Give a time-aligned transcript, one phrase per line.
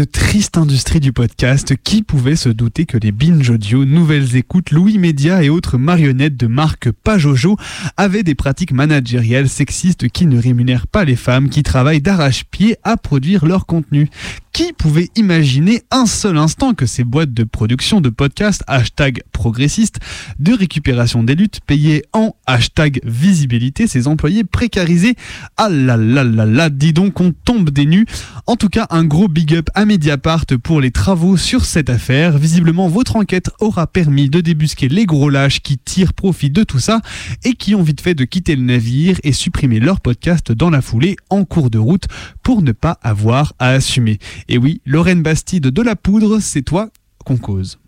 [0.00, 1.74] Triste, industrie du podcast.
[1.76, 6.36] Qui pouvait se douter que les binge audio, nouvelles écoutes, Louis Média et autres marionnettes
[6.36, 7.56] de marque Pajojo
[7.96, 12.96] avaient des pratiques managériales sexistes qui ne rémunèrent pas les femmes qui travaillent d'arrache-pied à
[12.96, 14.08] produire leur contenu
[14.52, 19.98] qui pouvait imaginer un seul instant que ces boîtes de production de podcasts hashtag progressistes
[20.38, 25.14] de récupération des luttes payaient en hashtag visibilité ses employés précarisés?
[25.56, 28.06] Ah là là là là, dis donc on tombe des nues.
[28.46, 32.36] En tout cas, un gros big up à Mediapart pour les travaux sur cette affaire.
[32.36, 36.78] Visiblement, votre enquête aura permis de débusquer les gros lâches qui tirent profit de tout
[36.78, 37.00] ça
[37.44, 40.82] et qui ont vite fait de quitter le navire et supprimer leur podcast dans la
[40.82, 42.04] foulée en cours de route
[42.42, 44.18] pour ne pas avoir à assumer.
[44.48, 46.88] Et oui, Lorraine Bastide de la poudre, c'est toi
[47.24, 47.78] qu'on cause.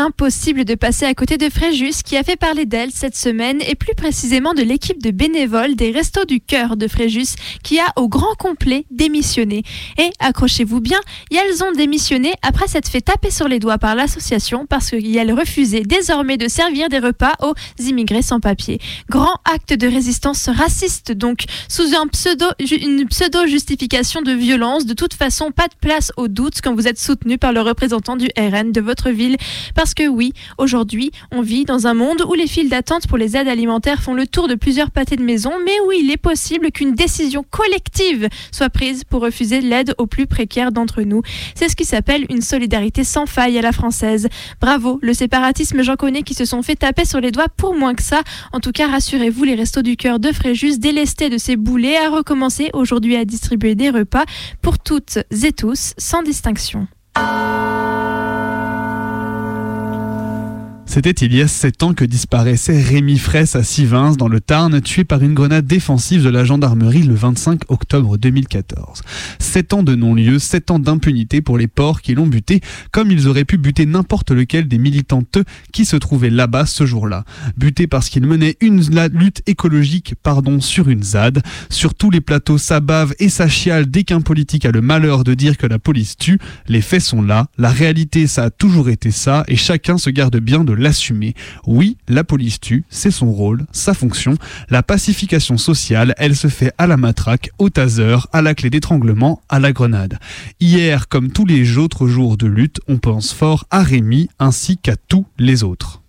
[0.00, 3.74] Impossible de passer à côté de Fréjus qui a fait parler d'elle cette semaine et
[3.74, 8.08] plus précisément de l'équipe de bénévoles des Restos du Cœur de Fréjus qui a au
[8.08, 9.62] grand complet démissionné.
[9.98, 10.98] Et accrochez-vous bien,
[11.30, 15.82] elles ont démissionné après s'être fait taper sur les doigts par l'association parce qu'elles refusaient
[15.82, 18.80] désormais de servir des repas aux immigrés sans papier.
[19.10, 24.86] Grand acte de résistance raciste donc, sous une pseudo-justification de violence.
[24.86, 28.16] De toute façon, pas de place au doute quand vous êtes soutenu par le représentant
[28.16, 29.36] du RN de votre ville.
[29.94, 33.48] Que oui, aujourd'hui, on vit dans un monde où les files d'attente pour les aides
[33.48, 36.94] alimentaires font le tour de plusieurs pâtés de maison, mais où il est possible qu'une
[36.94, 41.22] décision collective soit prise pour refuser l'aide aux plus précaires d'entre nous.
[41.54, 44.28] C'est ce qui s'appelle une solidarité sans faille à la française.
[44.60, 47.94] Bravo, le séparatisme, j'en connais qui se sont fait taper sur les doigts pour moins
[47.94, 48.22] que ça.
[48.52, 52.10] En tout cas, rassurez-vous, les restos du cœur de Fréjus, délestés de ces boulets, à
[52.10, 54.24] recommencer aujourd'hui à distribuer des repas
[54.62, 56.86] pour toutes et tous, sans distinction.
[60.92, 64.80] C'était il y a 7 ans que disparaissait Rémi Fraisse à Sivins dans le Tarn,
[64.80, 69.02] tué par une grenade défensive de la gendarmerie le 25 octobre 2014.
[69.38, 73.28] 7 ans de non-lieu, 7 ans d'impunité pour les porcs qui l'ont buté, comme ils
[73.28, 75.38] auraient pu buter n'importe lequel des militantes
[75.72, 77.22] qui se trouvaient là-bas ce jour-là.
[77.56, 81.40] Buté parce qu'ils menaient une lutte écologique pardon, sur une ZAD.
[81.68, 85.22] Sur tous les plateaux, ça bave et ça chiale dès qu'un politique a le malheur
[85.22, 86.40] de dire que la police tue.
[86.66, 90.36] Les faits sont là, la réalité ça a toujours été ça et chacun se garde
[90.38, 91.34] bien de l'assumer.
[91.66, 94.34] Oui, la police tue, c'est son rôle, sa fonction.
[94.68, 99.42] La pacification sociale, elle se fait à la matraque, au taser, à la clé d'étranglement,
[99.48, 100.18] à la grenade.
[100.58, 104.96] Hier, comme tous les autres jours de lutte, on pense fort à Rémi ainsi qu'à
[104.96, 106.02] tous les autres.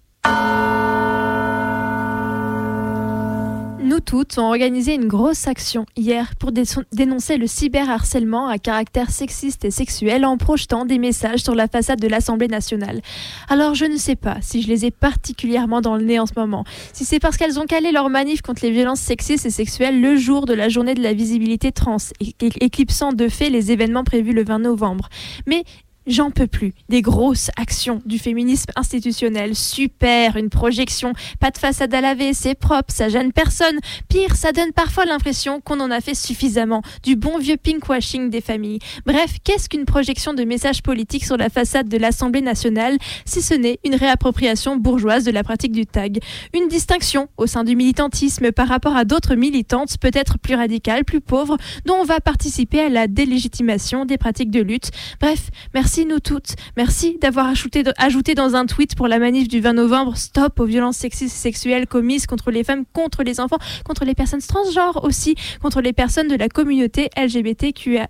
[3.91, 9.66] Nous toutes ont organisé une grosse action hier pour dénoncer le cyberharcèlement à caractère sexiste
[9.66, 13.02] et sexuel en projetant des messages sur la façade de l'Assemblée nationale.
[13.50, 16.31] Alors je ne sais pas si je les ai particulièrement dans le nez en ce
[16.38, 16.63] moment,
[16.94, 20.16] si c'est parce qu'elles ont calé leur manif contre les violences sexistes et sexuelles le
[20.16, 21.97] jour de la journée de la visibilité trans,
[22.40, 25.09] éclipsant de fait les événements prévus le 20 novembre.
[25.47, 25.66] Mais
[26.07, 26.73] J'en peux plus.
[26.89, 29.56] Des grosses actions du féminisme institutionnel.
[29.56, 31.13] Super, une projection.
[31.39, 33.78] Pas de façade à laver, c'est propre, ça gêne personne.
[34.09, 36.81] Pire, ça donne parfois l'impression qu'on en a fait suffisamment.
[37.03, 38.79] Du bon vieux pinkwashing des familles.
[39.06, 43.53] Bref, qu'est-ce qu'une projection de messages politiques sur la façade de l'Assemblée nationale si ce
[43.53, 46.20] n'est une réappropriation bourgeoise de la pratique du tag?
[46.55, 51.22] Une distinction au sein du militantisme par rapport à d'autres militantes peut-être plus radicales, plus
[51.22, 54.90] pauvres, dont on va participer à la délégitimation des pratiques de lutte.
[55.20, 56.55] Bref, merci Merci nous toutes.
[56.78, 60.66] Merci d'avoir ajouté, ajouté dans un tweet pour la manif du 20 novembre Stop aux
[60.66, 65.03] violences sexistes et sexuelles commises contre les femmes, contre les enfants, contre les personnes transgenres
[65.03, 68.08] aussi, contre les personnes de la communauté LGBTQIA+.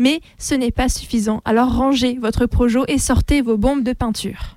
[0.00, 1.40] Mais ce n'est pas suffisant.
[1.44, 4.56] Alors rangez votre projo et sortez vos bombes de peinture.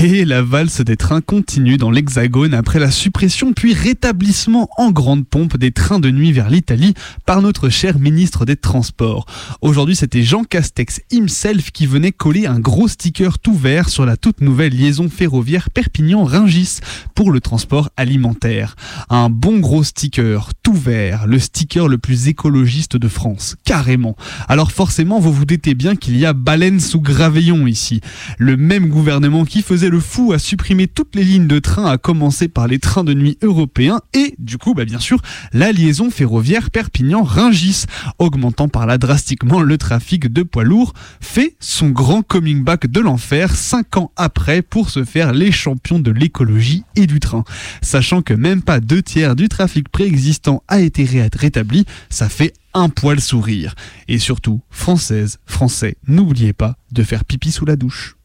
[0.00, 5.26] Et la valse des trains continue dans l'Hexagone après la suppression puis rétablissement en grande
[5.26, 6.94] pompe des trains de nuit vers l'Italie
[7.26, 9.26] par notre cher ministre des Transports.
[9.60, 14.16] Aujourd'hui, c'était Jean Castex himself qui venait coller un gros sticker tout vert sur la
[14.16, 16.78] toute nouvelle liaison ferroviaire Perpignan-Ringis
[17.16, 18.76] pour le transport alimentaire.
[19.10, 24.14] Un bon gros sticker tout vert, le sticker le plus écologiste de France, carrément.
[24.46, 28.00] Alors forcément, vous vous doutez bien qu'il y a baleine sous Graveillon ici.
[28.38, 31.98] Le même gouvernement qui faisait le fou a supprimé toutes les lignes de train, à
[31.98, 35.20] commencer par les trains de nuit européens et, du coup, bah, bien sûr,
[35.52, 37.84] la liaison ferroviaire Perpignan-Ringis,
[38.18, 43.00] augmentant par là drastiquement le trafic de poids lourds, fait son grand coming back de
[43.00, 47.44] l'enfer cinq ans après pour se faire les champions de l'écologie et du train.
[47.82, 51.04] Sachant que même pas deux tiers du trafic préexistant a été
[51.34, 53.74] rétabli, ça fait un poil sourire.
[54.08, 58.17] Et surtout, française, français, n'oubliez pas de faire pipi sous la douche.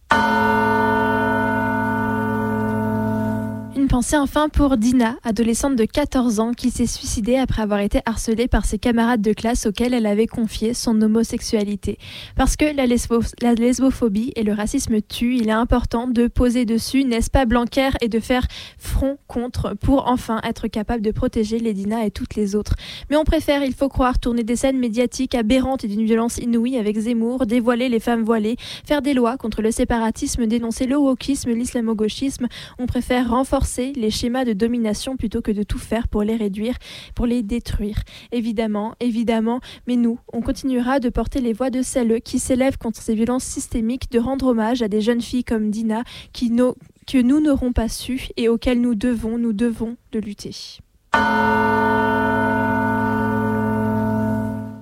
[3.93, 8.47] Pensée enfin pour Dina, adolescente de 14 ans qui s'est suicidée après avoir été harcelée
[8.47, 11.99] par ses camarades de classe auxquels elle avait confié son homosexualité.
[12.35, 17.03] Parce que la, la lesbophobie et le racisme tuent, il est important de poser dessus,
[17.03, 18.47] n'est-ce pas Blanquer, et de faire
[18.79, 22.73] front contre pour enfin être capable de protéger les Dina et toutes les autres.
[23.11, 26.77] Mais on préfère, il faut croire, tourner des scènes médiatiques aberrantes et d'une violence inouïe
[26.77, 28.55] avec Zemmour, dévoiler les femmes voilées,
[28.87, 32.47] faire des lois contre le séparatisme, dénoncer le wokisme, l'islamo-gauchisme.
[32.79, 36.75] On préfère renforcer les schémas de domination plutôt que de tout faire pour les réduire,
[37.15, 38.01] pour les détruire.
[38.31, 43.01] Évidemment, évidemment, mais nous, on continuera de porter les voix de celles qui s'élèvent contre
[43.01, 46.03] ces violences systémiques, de rendre hommage à des jeunes filles comme Dina
[46.33, 50.55] que nous n'aurons pas su et auxquelles nous devons, nous devons de lutter.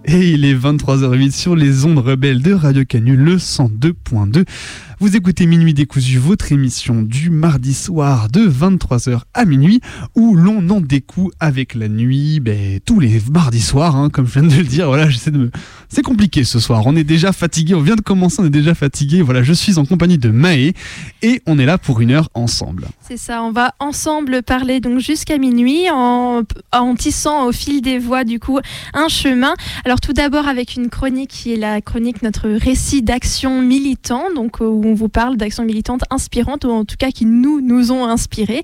[0.05, 4.45] Et il est 23h08 sur les ondes rebelles de Radio Canu, le 102.2.
[5.01, 9.81] Vous écoutez Minuit décousu, votre émission du mardi soir de 23h à minuit,
[10.13, 14.33] où l'on en découle avec la nuit, ben, tous les mardis soirs, hein, comme je
[14.33, 14.85] viens de le dire.
[14.85, 15.51] Voilà, j'essaie de me...
[15.89, 16.83] C'est compliqué ce soir.
[16.85, 17.73] On est déjà fatigué.
[17.73, 19.23] On vient de commencer, on est déjà fatigué.
[19.23, 20.73] Voilà, je suis en compagnie de Maë
[21.23, 22.85] et on est là pour une heure ensemble.
[23.01, 23.41] C'est ça.
[23.41, 28.39] On va ensemble parler donc jusqu'à minuit en, en tissant au fil des voix du
[28.39, 28.59] coup
[28.93, 29.55] un chemin.
[29.83, 34.59] Alors tout d'abord avec une chronique qui est la chronique notre récit d'action militant, donc
[34.61, 38.05] où on vous parle d'actions militantes inspirantes, ou en tout cas qui nous, nous ont
[38.05, 38.61] inspirés.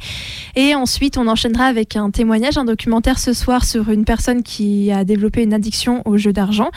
[0.55, 4.91] Et ensuite, on enchaînera avec un témoignage, un documentaire ce soir sur une personne qui
[4.91, 6.69] a développé une addiction au jeu d'argent.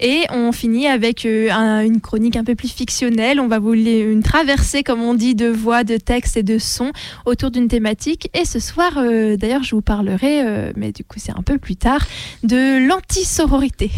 [0.00, 3.38] Et on finit avec euh, une chronique un peu plus fictionnelle.
[3.38, 6.92] On va vous une traversée, comme on dit, de voix, de textes et de sons
[7.26, 8.28] autour d'une thématique.
[8.34, 11.58] Et ce soir, euh, d'ailleurs, je vous parlerai, euh, mais du coup, c'est un peu
[11.58, 12.04] plus tard,
[12.42, 13.90] de l'anti-sororité.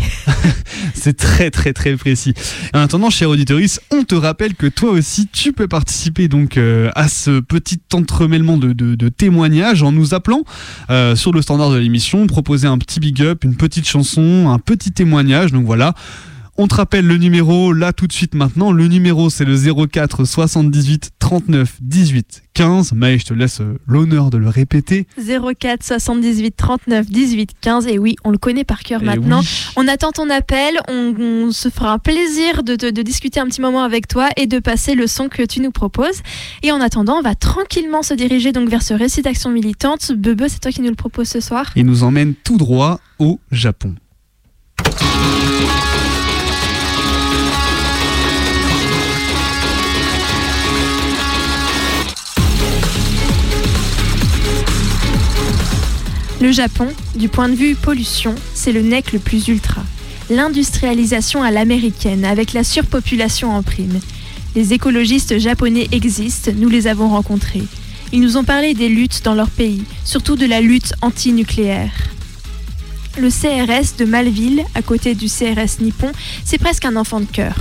[0.95, 2.35] c'est très, très, très précis.
[2.75, 6.91] En attendant, cher auditoris, on te rappelle que toi aussi, tu peux participer donc euh,
[6.95, 10.45] à ce petit entremêlement de, témoignages en nous appelant
[10.91, 14.59] euh, sur le standard de l'émission, proposer un petit big up, une petite chanson, un
[14.59, 15.53] petit témoignage.
[15.53, 15.95] Donc voilà.
[16.61, 18.73] On te rappelle le numéro là tout de suite maintenant.
[18.73, 22.95] Le numéro c'est le 04 78 39 18 15.
[22.95, 25.07] Maë, je te laisse euh, l'honneur de le répéter.
[25.17, 27.87] 04 78 39 18 15.
[27.87, 29.41] Et oui, on le connaît par cœur maintenant.
[29.77, 30.81] On attend ton appel.
[30.89, 34.59] On, se fera un plaisir de, de, discuter un petit moment avec toi et de
[34.59, 36.23] passer le son que tu nous proposes.
[36.65, 40.11] Et en attendant, on va tranquillement se diriger donc vers ce récit d'action militante.
[40.11, 41.71] Bebe, c'est toi qui nous le propose ce soir.
[41.77, 43.95] Il nous emmène tout droit au Japon.
[56.41, 59.83] Le Japon, du point de vue pollution, c'est le nec le plus ultra.
[60.31, 63.99] L'industrialisation à l'américaine, avec la surpopulation en prime.
[64.55, 67.65] Les écologistes japonais existent, nous les avons rencontrés.
[68.13, 71.91] Ils nous ont parlé des luttes dans leur pays, surtout de la lutte anti-nucléaire.
[73.19, 76.13] Le CRS de Malville, à côté du CRS nippon,
[76.45, 77.57] c'est presque un enfant de cœur.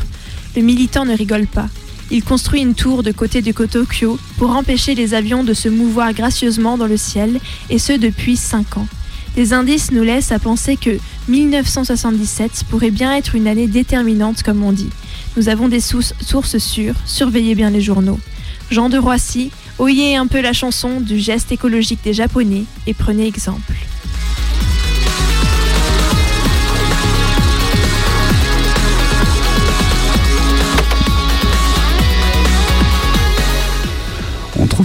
[0.55, 1.67] Le militant ne rigole pas.
[2.09, 6.13] Il construit une tour de côté de Tokyo pour empêcher les avions de se mouvoir
[6.13, 8.87] gracieusement dans le ciel, et ce depuis 5 ans.
[9.35, 10.97] Les indices nous laissent à penser que
[11.27, 14.89] 1977 pourrait bien être une année déterminante comme on dit.
[15.35, 18.19] Nous avons des sources sûres, surveillez bien les journaux.
[18.71, 23.27] Jean de Roissy, oyez un peu la chanson du geste écologique des Japonais et prenez
[23.27, 23.73] exemple.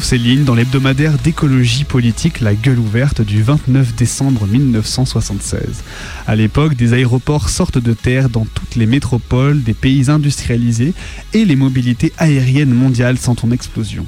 [0.03, 5.85] Trouve ces lignes dans l'hebdomadaire d'écologie politique La Gueule ouverte du 29 décembre 1976.
[6.27, 10.95] À l'époque, des aéroports sortent de terre dans toutes les métropoles des pays industrialisés
[11.35, 14.07] et les mobilités aériennes mondiales sont en explosion.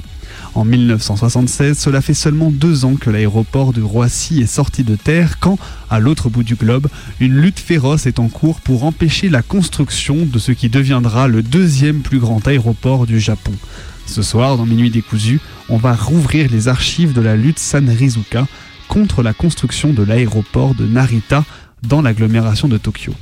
[0.53, 5.39] En 1976, cela fait seulement deux ans que l'aéroport de Roissy est sorti de terre
[5.39, 5.57] quand,
[5.89, 6.87] à l'autre bout du globe,
[7.19, 11.43] une lutte féroce est en cours pour empêcher la construction de ce qui deviendra le
[11.43, 13.53] deuxième plus grand aéroport du Japon.
[14.05, 18.47] Ce soir, dans Minuit décousu, on va rouvrir les archives de la lutte Sanrizuka
[18.87, 21.43] contre la construction de l'aéroport de Narita
[21.83, 23.13] dans l'agglomération de Tokyo.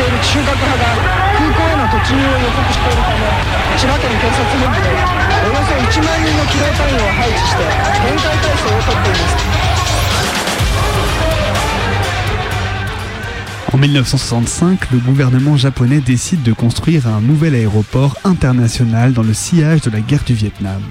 [0.00, 0.96] している中核派が
[1.36, 3.28] 空港への突入を予告しているため
[3.76, 5.04] 千葉県警察本部では
[5.44, 7.68] およそ1万人の機動隊員を配置して
[8.00, 9.99] 厳戒態勢をとっています。
[13.72, 19.90] En 1965, le gouvernement japonais décide de construire un nouvel aéroport international dans le sillage de
[19.90, 20.82] la guerre du Vietnam.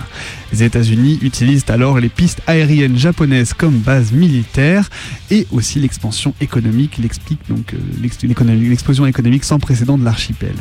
[0.53, 4.89] Les États-Unis utilisent alors les pistes aériennes japonaises comme base militaire
[5.29, 10.55] et aussi l'expansion économique, l'explique donc euh, l'explosion économique sans précédent de l'archipel.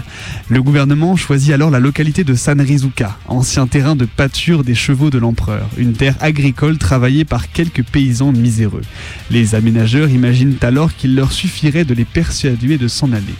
[0.48, 5.18] Le gouvernement choisit alors la localité de Sanrizuka, ancien terrain de pâture des chevaux de
[5.18, 8.82] l'empereur, une terre agricole travaillée par quelques paysans miséreux.
[9.30, 13.34] Les aménageurs imaginent alors qu'il leur suffirait de les persuader de s'en aller.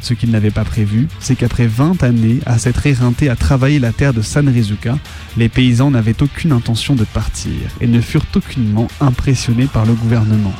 [0.00, 3.92] Ce qu'ils n'avaient pas prévu, c'est qu'après 20 années à s'être éreintés à travailler la
[3.92, 4.98] terre de Sanrizuka,
[5.36, 10.54] les paysans n'avaient aucune intention de partir et ne furent aucunement impressionnés par le gouvernement.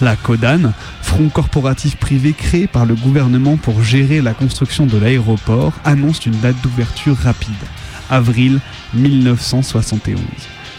[0.00, 5.74] La Kodan, front corporatif privé créé par le gouvernement pour gérer la construction de l'aéroport,
[5.84, 7.52] annonce une date d'ouverture rapide,
[8.10, 8.58] avril
[8.94, 10.18] 1971.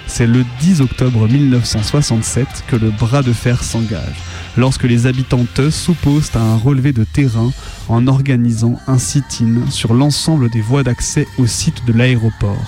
[0.07, 4.17] C'est le 10 octobre 1967 que le bras de fer s'engage,
[4.57, 7.51] lorsque les habitants s'opposent à un relevé de terrain
[7.89, 12.65] en organisant un sit-in sur l'ensemble des voies d'accès au site de l'aéroport.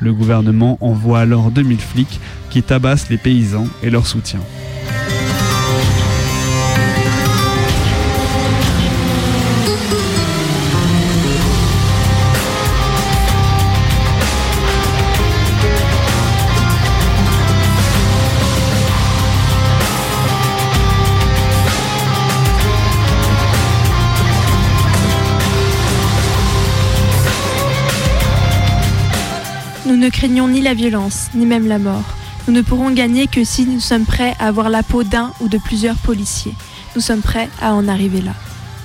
[0.00, 4.40] Le gouvernement envoie alors 2000 flics qui tabassent les paysans et leur soutien.
[30.08, 32.16] Ne craignons ni la violence, ni même la mort.
[32.46, 35.48] Nous ne pourrons gagner que si nous sommes prêts à avoir la peau d'un ou
[35.48, 36.54] de plusieurs policiers.
[36.96, 38.32] Nous sommes prêts à en arriver là.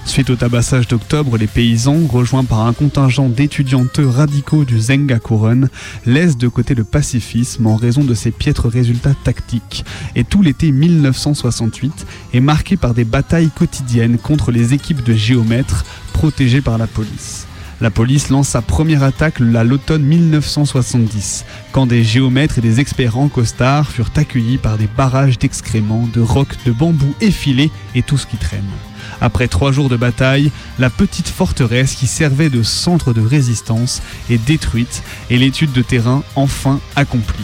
[0.03, 5.69] Suite au tabassage d'octobre, les paysans, rejoints par un contingent d'étudianteux radicaux du Zengakuren,
[6.05, 9.85] laissent de côté le pacifisme en raison de ses piètres résultats tactiques.
[10.17, 15.85] Et tout l'été 1968 est marqué par des batailles quotidiennes contre les équipes de géomètres
[16.11, 17.47] protégées par la police.
[17.83, 23.17] La police lance sa première attaque à l'automne 1970, quand des géomètres et des experts
[23.17, 28.17] en costard furent accueillis par des barrages d'excréments, de rocs, de bambous effilés et tout
[28.17, 28.63] ce qui traîne.
[29.19, 30.49] Après trois jours de bataille,
[30.79, 36.23] la petite forteresse qui servait de centre de résistance est détruite et l'étude de terrain
[36.37, 37.43] enfin accomplie.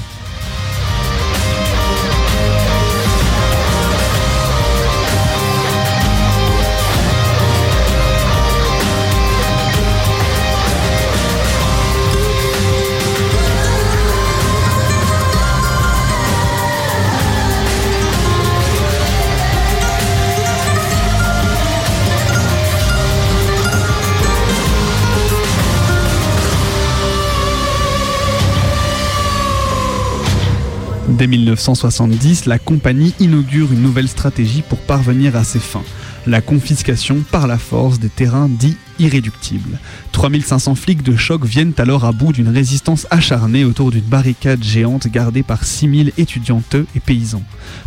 [31.09, 35.83] Dès 1970, la compagnie inaugure une nouvelle stratégie pour parvenir à ses fins
[36.29, 39.79] la confiscation par la force des terrains dits irréductibles.
[40.11, 45.07] 3500 flics de choc viennent alors à bout d'une résistance acharnée autour d'une barricade géante
[45.07, 47.43] gardée par 6000 étudiantes et paysans.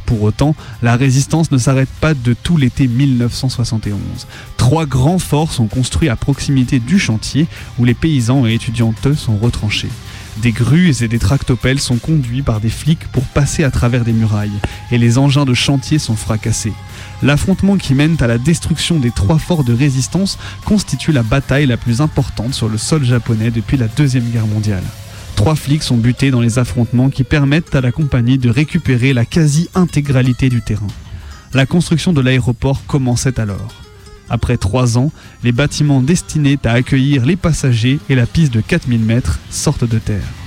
[0.07, 3.99] Pour autant, la résistance ne s'arrête pas de tout l'été 1971.
[4.57, 7.47] Trois grands forts sont construits à proximité du chantier
[7.79, 9.91] où les paysans et étudiantes sont retranchés.
[10.39, 14.13] Des grues et des tractopelles sont conduits par des flics pour passer à travers des
[14.13, 14.51] murailles,
[14.91, 16.73] et les engins de chantier sont fracassés.
[17.23, 21.77] L'affrontement qui mène à la destruction des trois forts de résistance constitue la bataille la
[21.77, 24.83] plus importante sur le sol japonais depuis la Deuxième Guerre mondiale.
[25.37, 29.25] Trois flics sont butés dans les affrontements qui permettent à la compagnie de récupérer la
[29.25, 30.87] quasi-intégralité du terrain.
[31.53, 33.82] La construction de l'aéroport commençait alors.
[34.33, 35.13] Après trois ans,
[35.45, 39.99] les bâtiments destinés à accueillir les passagers et la piste de 4000 mètres sortent de
[39.99, 40.42] terre.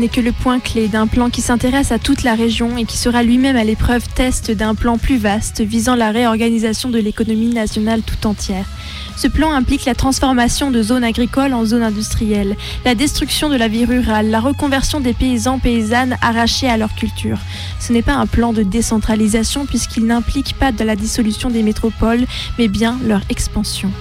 [0.00, 2.96] N'est que le point clé d'un plan qui s'intéresse à toute la région et qui
[2.96, 8.00] sera lui-même à l'épreuve test d'un plan plus vaste visant la réorganisation de l'économie nationale
[8.00, 8.64] tout entière.
[9.16, 13.68] Ce plan implique la transformation de zones agricoles en zones industrielles, la destruction de la
[13.68, 17.38] vie rurale, la reconversion des paysans paysannes arrachés à leur culture.
[17.78, 22.24] Ce n'est pas un plan de décentralisation puisqu'il n'implique pas de la dissolution des métropoles,
[22.58, 23.92] mais bien leur expansion.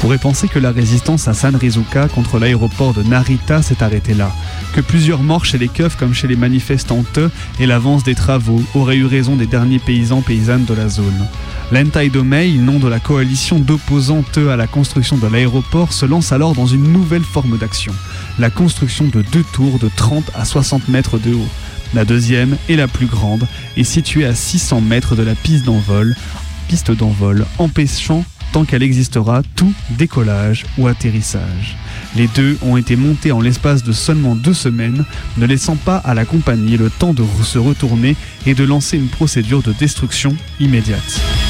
[0.00, 4.32] Pourrait penser que la résistance à Sanrizuka contre l'aéroport de Narita s'est arrêtée là,
[4.74, 7.20] que plusieurs morts chez les keufs comme chez les manifestantes
[7.58, 11.26] et l'avance des travaux auraient eu raison des derniers paysans paysannes de la zone.
[11.70, 16.54] Lentai Domei, nom de la coalition d'opposantes à la construction de l'aéroport, se lance alors
[16.54, 17.92] dans une nouvelle forme d'action,
[18.38, 21.48] la construction de deux tours de 30 à 60 mètres de haut.
[21.92, 26.16] La deuxième, et la plus grande, est située à 600 mètres de la piste d'envol,
[26.68, 31.76] piste d'envol, empêchant tant qu'elle existera tout décollage ou atterrissage.
[32.16, 35.04] Les deux ont été montés en l'espace de seulement deux semaines,
[35.36, 39.08] ne laissant pas à la compagnie le temps de se retourner et de lancer une
[39.08, 41.49] procédure de destruction immédiate.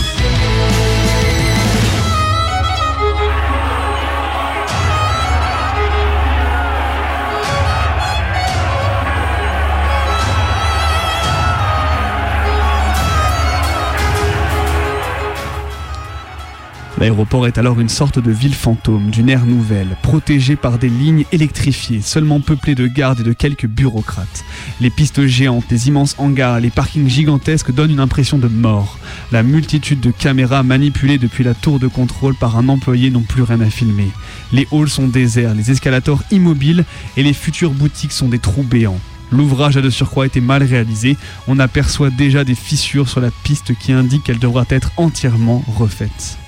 [17.00, 21.24] L'aéroport est alors une sorte de ville fantôme, d'une ère nouvelle, protégée par des lignes
[21.32, 24.44] électrifiées, seulement peuplées de gardes et de quelques bureaucrates.
[24.82, 28.98] Les pistes géantes, les immenses hangars, les parkings gigantesques donnent une impression de mort.
[29.32, 33.44] La multitude de caméras manipulées depuis la tour de contrôle par un employé n'ont plus
[33.44, 34.10] rien à filmer.
[34.52, 36.84] Les halls sont déserts, les escalators immobiles
[37.16, 39.00] et les futures boutiques sont des trous béants.
[39.32, 41.16] L'ouvrage a de surcroît été mal réalisé,
[41.48, 46.39] on aperçoit déjà des fissures sur la piste qui indiquent qu'elle devra être entièrement refaite.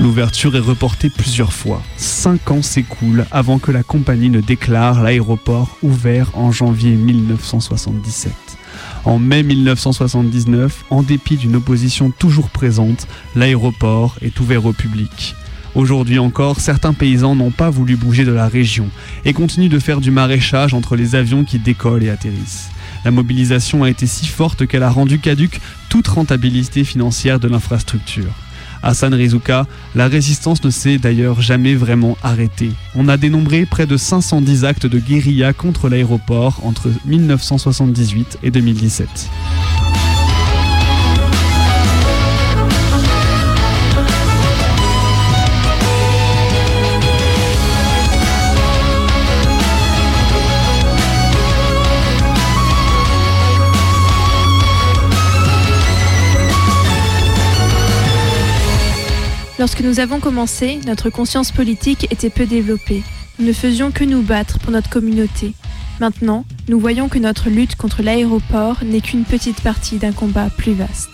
[0.00, 1.82] L'ouverture est reportée plusieurs fois.
[1.96, 8.32] Cinq ans s'écoulent avant que la compagnie ne déclare l'aéroport ouvert en janvier 1977.
[9.04, 15.34] En mai 1979, en dépit d'une opposition toujours présente, l'aéroport est ouvert au public.
[15.74, 18.88] Aujourd'hui encore, certains paysans n'ont pas voulu bouger de la région
[19.24, 22.70] et continuent de faire du maraîchage entre les avions qui décollent et atterrissent.
[23.04, 28.32] La mobilisation a été si forte qu'elle a rendu caduque toute rentabilité financière de l'infrastructure.
[28.82, 32.70] À Sanrizuka, la résistance ne s'est d'ailleurs jamais vraiment arrêtée.
[32.94, 39.08] On a dénombré près de 510 actes de guérilla contre l'aéroport entre 1978 et 2017.
[59.58, 63.02] Lorsque nous avons commencé, notre conscience politique était peu développée.
[63.40, 65.52] Nous ne faisions que nous battre pour notre communauté.
[65.98, 70.74] Maintenant, nous voyons que notre lutte contre l'aéroport n'est qu'une petite partie d'un combat plus
[70.74, 71.10] vaste.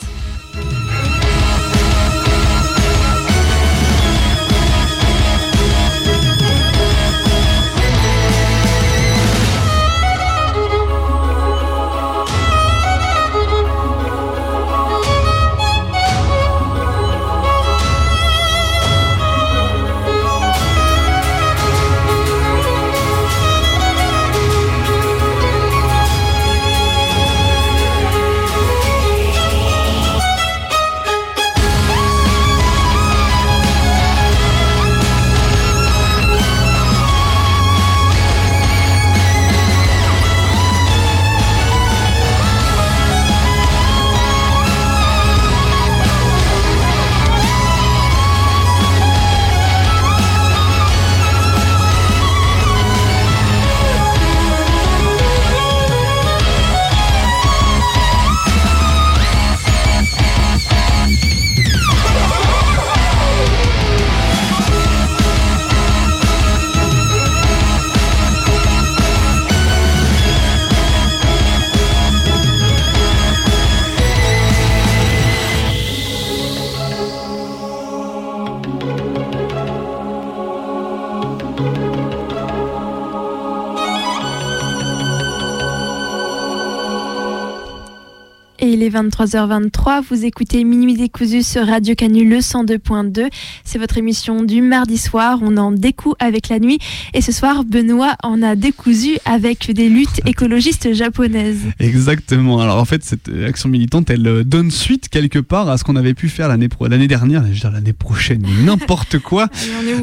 [88.95, 93.27] 23h23, vous écoutez Minuit décousu sur Radio Canu le 102.2.
[93.65, 96.79] C'est votre émission du mardi soir, on en découd avec la nuit.
[97.13, 101.63] Et ce soir, Benoît en a décousu avec des luttes écologistes japonaises.
[101.81, 102.61] Exactement.
[102.61, 105.97] Alors en fait, cette action militante, elle euh, donne suite quelque part à ce qu'on
[105.97, 109.49] avait pu faire l'année pro- dernière, je veux dire l'année prochaine, n'importe quoi.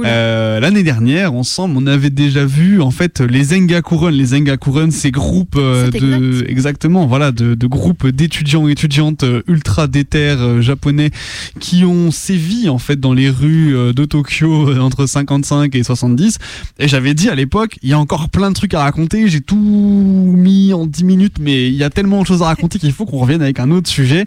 [0.04, 4.12] Euh, L'année dernière, ensemble, on avait déjà vu en fait les Zengakuren.
[4.14, 9.44] Les Zengakuren, ces groupes euh, de exactement, voilà, de, de groupes d'étudiants et étudiantes euh,
[9.48, 11.12] ultra déter euh, japonais
[11.60, 16.40] qui ont sévi en fait dans les rues euh, de Tokyo entre 55 et 70.
[16.80, 19.28] Et j'avais dit à l'époque, il y a encore plein de trucs à raconter.
[19.28, 22.80] J'ai tout mis en 10 minutes, mais il y a tellement de choses à raconter
[22.80, 24.26] qu'il faut qu'on revienne avec un autre sujet.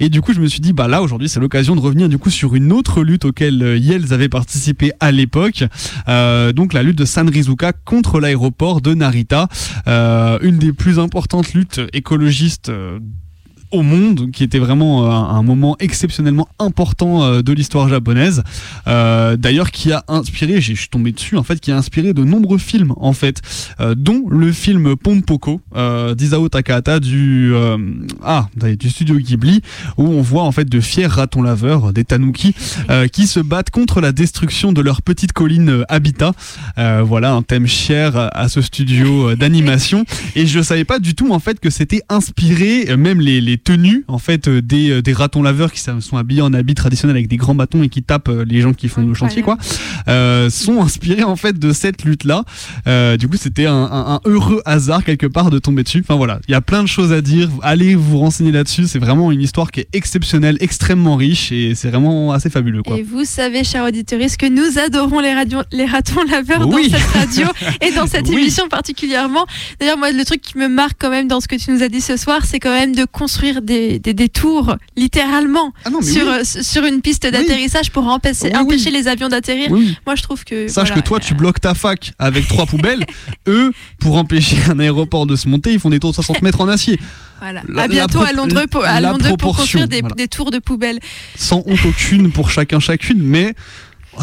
[0.00, 2.18] Et du coup, je me suis dit, bah là, aujourd'hui, c'est l'occasion de revenir du
[2.18, 5.62] coup sur une autre lutte auquel Yells avait participé à l'époque.
[6.08, 9.46] Euh, donc la lutte de Sanrizuka contre l'aéroport de Narita.
[9.86, 12.72] Euh, une des plus importantes luttes écologistes
[13.72, 18.42] au monde, qui était vraiment euh, un, moment exceptionnellement important euh, de l'histoire japonaise.
[18.86, 22.22] Euh, D'ailleurs, qui a inspiré, je suis tombé dessus en fait, qui a inspiré de
[22.22, 23.40] nombreux films en fait,
[23.80, 27.52] euh, dont le film Pompoko euh, d'Isao Takahata du
[28.22, 29.62] ah du studio Ghibli,
[29.96, 32.54] où on voit en fait de fiers ratons laveurs, des tanuki,
[33.12, 36.32] qui se battent contre la destruction de leur petite colline habitat.
[36.76, 40.04] Voilà un thème cher à ce studio d'animation.
[40.36, 44.04] Et je savais pas du tout en fait que c'était inspiré, même les, les tenues
[44.08, 47.28] en fait euh, des, euh, des ratons laveurs qui sont habillés en habits traditionnels avec
[47.28, 49.56] des grands bâtons et qui tapent euh, les gens qui font le chantier quoi,
[50.08, 52.44] euh, sont inspirés en fait de cette lutte là.
[53.16, 56.00] du coup c'était un, un- un heureux hasard quelque part de tomber dessus.
[56.00, 57.48] Enfin voilà, il y a plein de choses à dire.
[57.62, 58.86] Allez vous renseigner là-dessus.
[58.86, 62.96] C'est vraiment une histoire qui est exceptionnelle, extrêmement riche et c'est vraiment assez fabuleux quoi.
[62.98, 66.88] Et vous savez, chers auditeurs, que nous adorons les, radios, les ratons laveurs Oui.
[66.90, 67.46] dans cette radio
[67.80, 68.34] et dans cette Oui.
[68.34, 69.46] émission particulièrement.
[69.80, 71.88] D'ailleurs, moi, le truc qui me marque quand même dans ce que tu nous as
[71.88, 75.98] dit ce soir, c'est quand même de construire des, des, des tours, littéralement, Ah non,
[76.00, 76.32] mais sur, oui.
[76.40, 78.58] euh, sur une piste d'atterrissage pour empêcher, Oui, oui.
[78.58, 79.70] empêcher les avions d'atterrir.
[79.70, 80.68] Moi, je trouve que.
[80.68, 83.04] Sache voilà, que toi, tu bloques ta fac avec trois poubelles.
[83.48, 86.60] Eux, pour empêcher un aéroport de se monter, ils font des tours de 60 mètres
[86.60, 86.98] en acier.
[87.40, 87.62] Voilà.
[87.68, 90.14] La- à bientôt à Londres, pour, à la Londres pour proportion, construire des, voilà.
[90.14, 91.00] des tours de poubelles.
[91.36, 93.20] Sans honte aucune pour chacun, chacune.
[93.20, 93.54] Mais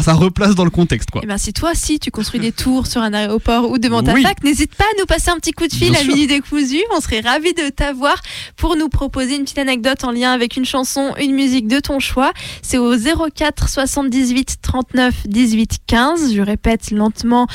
[0.02, 1.20] ça replace dans le contexte, quoi.
[1.22, 4.14] Et ben si toi si tu construis des tours sur un aéroport ou devant ta
[4.14, 4.22] Oui.
[4.22, 6.14] fac, n'hésite pas à nous passer un petit coup de fil Bien à sûr.
[6.14, 6.80] Mini Décousu.
[6.96, 8.16] On serait ravis de t'avoir
[8.56, 11.98] pour nous proposer une petite anecdote en lien avec une chanson, une musique de ton
[11.98, 12.32] choix.
[12.62, 16.34] C'est au 04 78 39 18 15.
[16.34, 17.46] Je répète lentement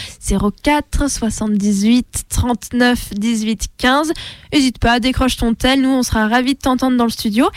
[0.63, 4.11] 04 78 39 18 15.
[4.53, 5.81] N'hésite pas, décroche ton tel.
[5.81, 7.47] Nous, on sera ravis de t'entendre dans le studio.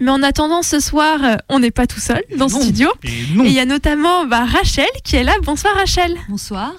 [0.00, 2.88] Mais en attendant, ce soir, euh, on n'est pas tout seul dans le studio.
[3.04, 3.10] Et
[3.46, 5.34] il y a notamment bah, Rachel qui est là.
[5.42, 6.16] Bonsoir Rachel.
[6.28, 6.72] Bonsoir.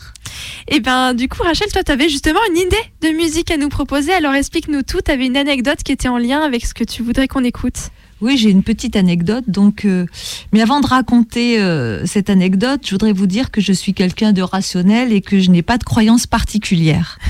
[0.68, 3.70] Et ben du coup Rachel, toi tu avais justement une idée de musique à nous
[3.70, 4.14] proposer.
[4.14, 5.00] Alors explique-nous tout.
[5.04, 7.92] Tu avais une anecdote qui était en lien avec ce que tu voudrais qu'on écoute.
[8.22, 9.44] Oui, j'ai une petite anecdote.
[9.48, 10.06] Donc, euh,
[10.54, 14.32] mais avant de raconter euh, cette anecdote, je voudrais vous dire que je suis quelqu'un
[14.32, 17.20] de rationnel et que je n'ai pas de croyance particulière.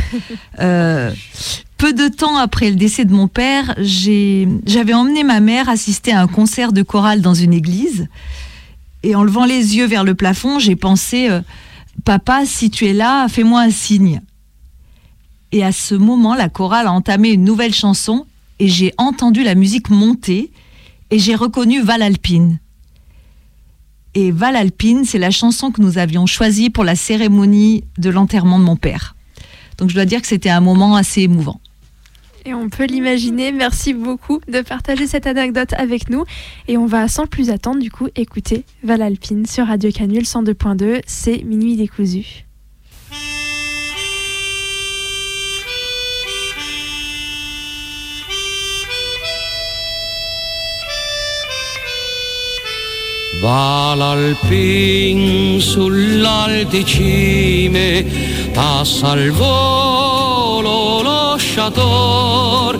[0.59, 1.11] Euh,
[1.77, 6.21] peu de temps après le décès de mon père, j'avais emmené ma mère assister à
[6.21, 8.07] un concert de chorale dans une église.
[9.05, 11.41] Et en levant les yeux vers le plafond, j'ai pensé, euh,
[12.05, 14.19] papa, si tu es là, fais-moi un signe.
[15.51, 18.25] Et à ce moment, la chorale a entamé une nouvelle chanson
[18.57, 20.51] et j'ai entendu la musique monter
[21.11, 22.59] et j'ai reconnu Val Alpine.
[24.15, 28.57] Et Val Alpine, c'est la chanson que nous avions choisie pour la cérémonie de l'enterrement
[28.57, 29.15] de mon père.
[29.77, 31.61] Donc je dois dire que c'était un moment assez émouvant.
[32.45, 33.51] Et on peut l'imaginer.
[33.51, 36.25] Merci beaucoup de partager cette anecdote avec nous.
[36.67, 41.01] Et on va sans plus attendre du coup écouter Val Alpine sur Radio Canule 102.2.
[41.07, 42.45] C'est Minuit décousu.
[53.41, 55.19] Valalpin
[55.59, 58.03] sull'alte cime
[58.53, 61.14] passa volo
[61.55, 62.77] lo sciator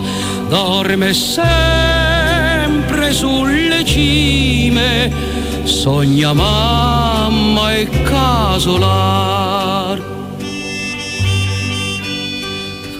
[0.48, 5.10] dorme sempre sulle cime
[5.64, 9.98] sogna mamma e casolar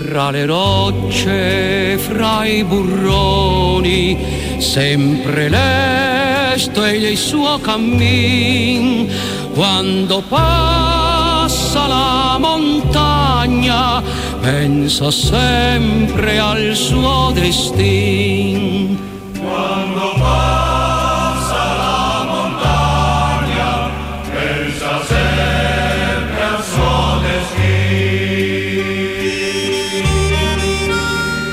[0.00, 4.16] fra le rocce, fra i burroni,
[4.58, 9.10] sempre lesto e il suo cammin.
[9.52, 13.15] Quando passa la montagna,
[14.40, 18.98] pensa sempre al suo destin.
[19.38, 23.90] Quando passa la montagna,
[24.32, 26.96] pensa sempre al suo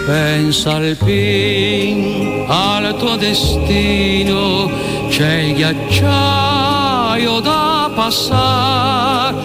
[0.05, 4.69] Pensa al pin, al tuo destino,
[5.07, 9.37] c'è il ghiacciaio da passare,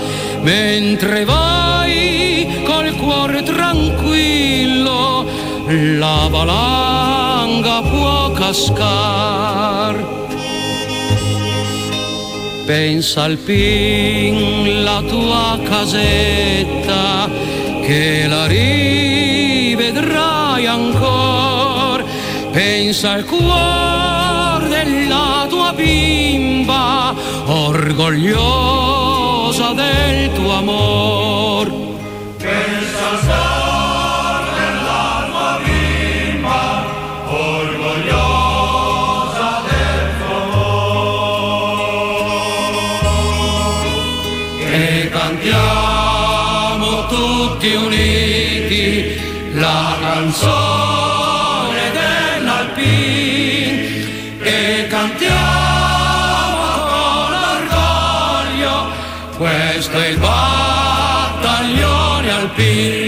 [0.42, 5.24] mentre vai col cuore tranquillo,
[5.98, 9.96] la valanga può cascar.
[12.66, 17.29] Pensa al pin, la tua casetta,
[17.83, 19.87] che la rivedrai
[20.66, 22.05] ancora.
[22.53, 27.14] Pensa al cuore della tua bimba,
[27.46, 29.08] orgogliosa
[29.48, 31.72] del tuo amor.
[32.37, 36.84] Pensa al cuore della tua bimba,
[37.30, 38.28] orgogliosa
[39.68, 41.16] del tuo amor.
[44.70, 49.18] E cantiamo tutti uniti
[49.54, 50.58] la canzone
[62.59, 62.99] e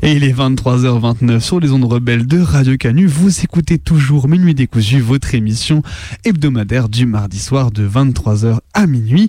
[0.00, 3.06] Et il est 23h29 sur les ondes rebelles de Radio Canu.
[3.06, 5.82] Vous écoutez toujours Minuit décousu, votre émission
[6.24, 9.28] hebdomadaire du mardi soir de 23h à minuit.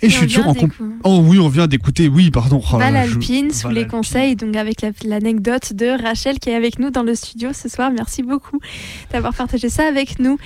[0.00, 0.72] Et, je suis toujours en comp-
[1.04, 2.08] Oh oui, on vient d'écouter.
[2.08, 2.60] Oui, pardon.
[2.72, 3.98] Oh Val je- Alpine sous Val les Alpine.
[3.98, 7.68] conseils, donc avec la- l'anecdote de Rachel qui est avec nous dans le studio ce
[7.68, 7.90] soir.
[7.90, 8.60] Merci beaucoup
[9.12, 10.38] d'avoir partagé ça avec nous.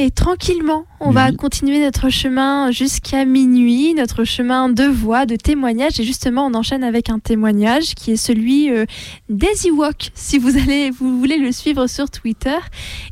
[0.00, 1.36] Et tranquillement, on va Oui.
[1.36, 5.98] continuer notre chemin jusqu'à minuit, notre chemin de voix, de témoignages.
[5.98, 8.84] Et justement, on enchaîne avec un témoignage qui est celui euh,
[9.28, 12.54] d'Easy Walk, si vous, allez, vous voulez le suivre sur Twitter.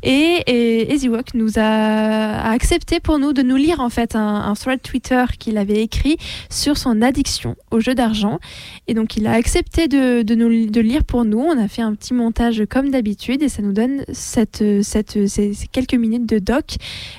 [0.04, 4.14] Et, et Easy Walk nous a, a accepté pour nous de nous lire en fait
[4.14, 6.18] un, un thread Twitter qu'il avait écrit
[6.50, 8.38] sur son addiction au jeu d'argent.
[8.86, 11.40] Et donc il a accepté de, de nous de lire pour nous.
[11.40, 15.52] On a fait un petit montage comme d'habitude et ça nous donne cette, cette, ces,
[15.52, 16.74] ces quelques minutes de doc.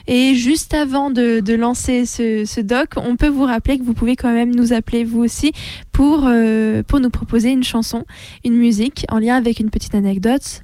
[0.08, 4.34] Et juste avant de, lancer ce, doc, on peut vous rappeler que vous pouvez quand
[4.34, 5.52] même nous appeler vous aussi
[5.92, 8.06] pour, euh, pour nous proposer une chanson,
[8.46, 10.64] une musique en lien avec une petite anecdote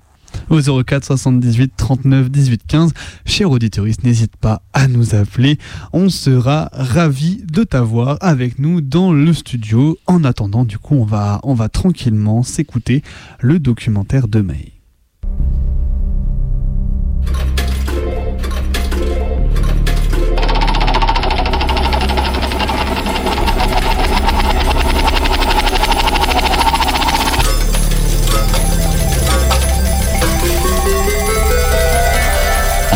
[0.50, 2.92] au 04 78 39 18 15.
[3.26, 5.58] Cher auditoriste, n'hésite pas à nous appeler.
[5.94, 9.98] On sera ravis de t'avoir avec nous dans le studio.
[10.08, 13.04] En attendant, du coup, on va, on va tranquillement s'écouter
[13.40, 14.74] le documentaire de May.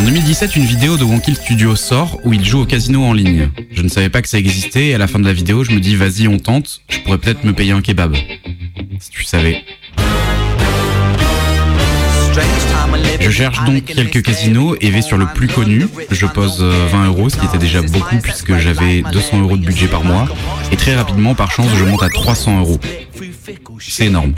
[0.08, 3.50] 2017, une vidéo de Wonky Studio sort où il joue au casino en ligne.
[3.74, 5.74] Je ne savais pas que ça existait et à la fin de la vidéo, je
[5.74, 8.16] me dis vas-y, on tente, je pourrais peut-être me payer un kebab.
[9.02, 9.66] Si tu savais.
[13.20, 15.88] Je cherche donc quelques casinos et vais sur le plus connu.
[16.10, 19.66] Je pose 20 euh, euros, ce qui était déjà beaucoup puisque j'avais 200 euros de
[19.66, 20.30] budget par mois.
[20.72, 22.80] Et très rapidement, par chance, je monte à 300 euros.
[23.80, 24.34] C'est énorme.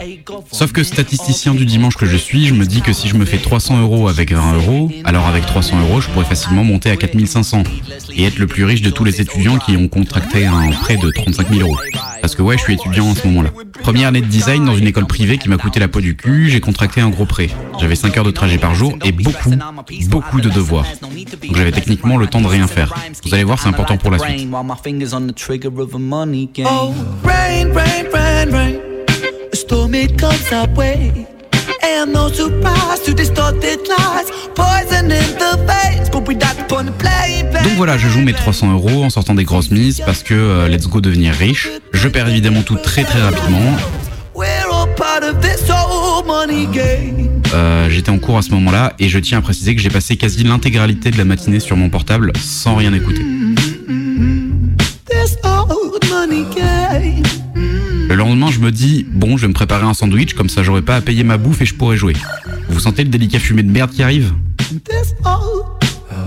[0.52, 3.24] Sauf que statisticien du dimanche que je suis, je me dis que si je me
[3.24, 6.96] fais 300 euros avec 20 euros, alors avec 300 euros, je pourrais facilement monter à
[6.96, 7.62] 4500
[8.14, 11.10] et être le plus riche de tous les étudiants qui ont contracté un prêt de
[11.10, 11.78] 35 000 euros.
[12.20, 13.50] Parce que ouais, je suis étudiant en ce moment-là.
[13.82, 16.50] Première année de design dans une école privée qui m'a coûté la peau du cul,
[16.50, 17.48] j'ai contracté un gros prêt.
[17.80, 19.54] J'avais 5 heures de trajet par jour et beaucoup,
[20.08, 20.86] beaucoup de devoirs.
[21.00, 22.94] Donc j'avais techniquement le temps de rien faire.
[23.24, 24.48] Vous allez voir, c'est important pour la suite.
[37.62, 40.68] Donc voilà, je joue mes 300 euros en sortant des grosses mises parce que euh,
[40.68, 41.68] let's go devenir riche.
[41.92, 43.60] Je perds évidemment tout très très rapidement.
[47.54, 50.16] Euh, J'étais en cours à ce moment-là et je tiens à préciser que j'ai passé
[50.16, 53.22] quasi l'intégralité de la matinée sur mon portable sans rien écouter.
[57.49, 57.49] Le lendemain, je
[58.70, 61.24] me dis, bon, je vais me préparer un sandwich, comme ça j'aurai pas à payer
[61.24, 62.14] ma bouffe et je pourrai jouer.
[62.68, 64.32] Vous sentez le délicat fumé de merde qui arrive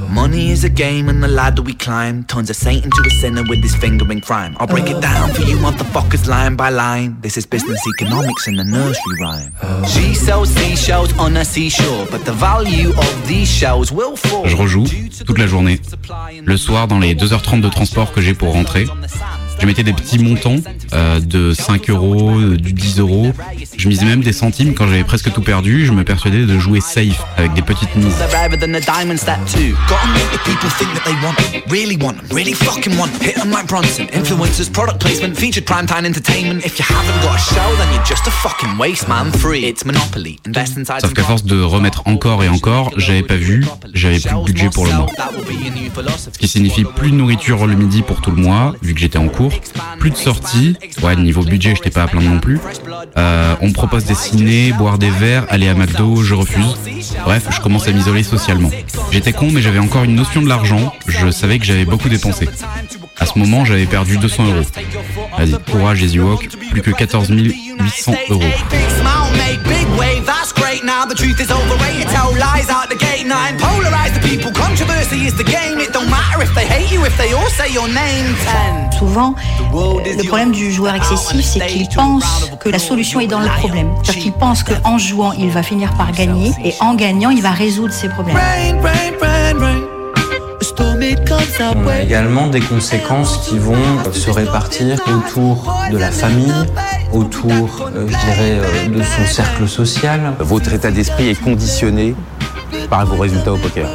[0.09, 3.41] Money is a game and the ladder we climb turns a saint into a sinner
[3.49, 4.55] with his finger in crime.
[4.59, 7.15] I'll break it down for you motherfuckers line by line.
[7.21, 9.51] This is business economics in a nursery rhyme.
[9.87, 14.45] She sells seashells on a seashore, but the value of these shells will fall.
[14.45, 14.85] Je rejoue
[15.25, 15.79] toute la journée.
[16.45, 18.85] Le soir, dans les 2h30 de transport que j'ai pour rentrer,
[19.63, 20.57] je mettais des petits montants
[20.91, 23.31] euh, de 5 euros, du 10 euros.
[23.77, 24.73] Je misais même des centimes.
[24.73, 25.85] Quand j'avais presque tout perdu.
[25.85, 28.13] Je me persuadais de jouer safe avec des petites mises.
[40.99, 44.69] Sauf qu'à force de remettre encore et encore, j'avais pas vu, j'avais plus de budget
[44.69, 45.07] pour le mois.
[46.33, 49.17] Ce qui signifie plus de nourriture le midi pour tout le mois, vu que j'étais
[49.17, 49.52] en cours
[49.99, 50.75] plus de sorties.
[51.01, 52.59] Ouais, niveau budget, j'étais pas à plaindre non plus.
[53.17, 56.75] Euh, on me propose des boire des verres, aller à McDo, je refuse.
[57.23, 58.69] Bref, je commence à m'isoler socialement.
[59.11, 60.93] J'étais con, mais j'avais encore une notion de l'argent.
[61.07, 62.49] Je savais que j'avais beaucoup dépensé.
[63.19, 64.65] À ce moment, j'avais perdu 200 euros.
[65.37, 66.49] Vas-y, courage, Easy Walk.
[66.71, 68.41] Plus que 14 800 euros.
[78.97, 79.35] Souvent,
[79.73, 82.23] le problème du joueur excessif, c'est qu'il pense
[82.59, 83.89] que la solution est dans le problème.
[84.03, 87.51] C'est-à-dire qu'il pense qu'en jouant, il va finir par gagner, et en gagnant, il va
[87.51, 88.35] résoudre ses problèmes.
[91.75, 93.75] On a également des conséquences qui vont
[94.11, 96.53] se répartir autour de la famille,
[97.11, 100.33] autour, euh, je dirais, euh, de son cercle social.
[100.39, 102.15] Votre état d'esprit est conditionné
[102.89, 103.87] par vos résultats au poker.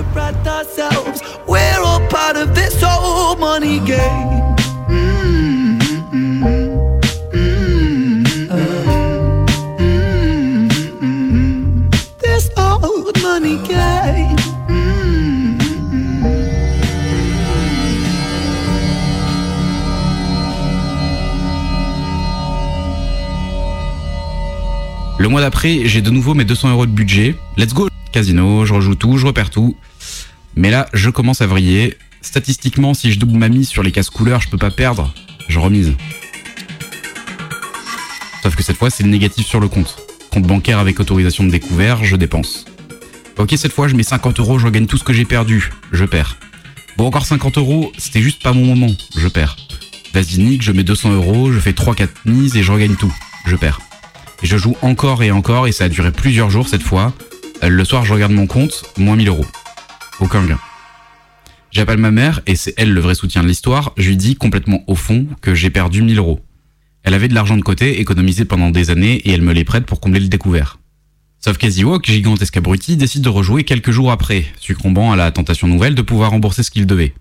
[25.41, 27.35] D'après, j'ai de nouveau mes 200 euros de budget.
[27.57, 29.77] Let's go Casino, je rejoue tout, je repère tout.
[30.57, 31.97] Mais là, je commence à vriller.
[32.23, 35.13] Statistiquement, si je double ma mise sur les cases couleurs, je peux pas perdre.
[35.49, 35.95] Je remise.
[38.43, 39.99] Sauf que cette fois, c'est le négatif sur le compte.
[40.31, 42.65] Compte bancaire avec autorisation de découvert, je dépense.
[43.37, 45.71] Ok, cette fois, je mets 50 euros, je regagne tout ce que j'ai perdu.
[45.93, 46.39] Je perds.
[46.97, 48.93] Bon, encore 50 euros, c'était juste pas mon moment.
[49.17, 49.57] Je perds.
[50.13, 53.15] Vas-y, nique, je mets 200 euros, je fais 3-4 mises et je regagne tout.
[53.47, 53.81] Je perds.
[54.43, 57.13] Je joue encore et encore et ça a duré plusieurs jours cette fois.
[57.63, 59.47] Euh, le soir, je regarde mon compte, moins 1000 euros.
[60.21, 60.59] Aucun gain.
[61.71, 63.93] J'appelle ma mère et c'est elle le vrai soutien de l'histoire.
[63.97, 66.41] Je lui dis complètement au fond que j'ai perdu 1000 euros.
[67.03, 69.87] Elle avait de l'argent de côté, économisé pendant des années, et elle me les prête
[69.87, 70.79] pour combler le découvert.
[71.41, 75.95] Sauf qu'Eziwok, gigantesque abruti, décide de rejouer quelques jours après, succombant à la tentation nouvelle
[75.95, 77.15] de pouvoir rembourser ce qu'il devait.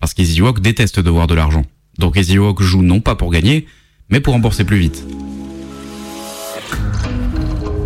[0.00, 1.64] Parce qu'Eziwok déteste devoir de l'argent.
[1.98, 3.66] Donc Eziwok joue non pas pour gagner,
[4.08, 5.04] mais pour rembourser plus vite.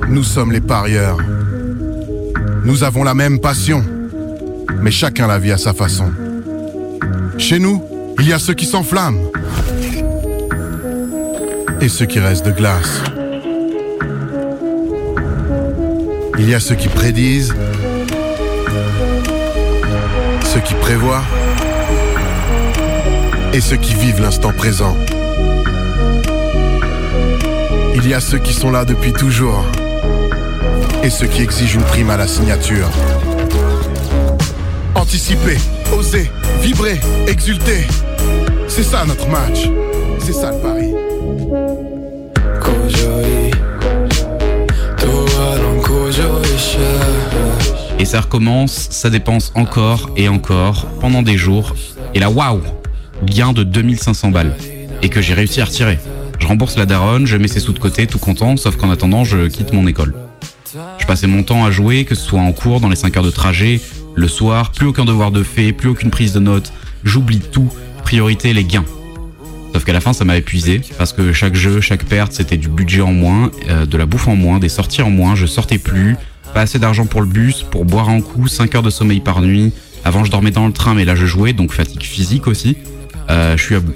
[0.09, 1.19] Nous sommes les parieurs.
[2.65, 3.85] Nous avons la même passion,
[4.81, 6.11] mais chacun la vit à sa façon.
[7.39, 7.83] Chez nous,
[8.21, 9.31] il y a ceux qui s'enflamment
[11.81, 13.03] et ceux qui restent de glace.
[16.39, 17.55] Il y a ceux qui prédisent,
[20.45, 21.25] ceux qui prévoient
[23.53, 24.97] et ceux qui vivent l'instant présent.
[28.05, 29.65] Il y a ceux qui sont là depuis toujours
[31.03, 32.91] et ceux qui exigent une prime à la signature.
[34.95, 35.57] Anticiper,
[35.97, 36.31] oser,
[36.61, 37.87] vibrer, exulter.
[38.69, 39.71] C'est ça notre match.
[40.19, 40.93] C'est ça le pari.
[47.99, 51.75] Et ça recommence, ça dépense encore et encore pendant des jours.
[52.13, 52.61] Et là, waouh
[53.25, 54.55] Gain de 2500 balles.
[55.01, 55.99] Et que j'ai réussi à retirer.
[56.39, 59.25] Je rembourse la daronne, je mets ses sous de côté, tout content, sauf qu'en attendant,
[59.25, 60.15] je quitte mon école.
[60.99, 63.23] Je passais mon temps à jouer, que ce soit en cours, dans les 5 heures
[63.23, 63.81] de trajet,
[64.15, 66.73] le soir, plus aucun devoir de fait, plus aucune prise de notes,
[67.05, 67.71] j'oublie tout,
[68.03, 68.85] priorité les gains.
[69.73, 72.69] Sauf qu'à la fin, ça m'a épuisé, parce que chaque jeu, chaque perte, c'était du
[72.69, 75.79] budget en moins, euh, de la bouffe en moins, des sorties en moins, je sortais
[75.79, 76.17] plus,
[76.53, 79.43] pas assez d'argent pour le bus, pour boire un coup, 5 heures de sommeil par
[79.43, 79.73] nuit.
[80.05, 82.77] Avant, je dormais dans le train, mais là, je jouais, donc fatigue physique aussi.
[83.31, 83.95] Euh, je suis à bout.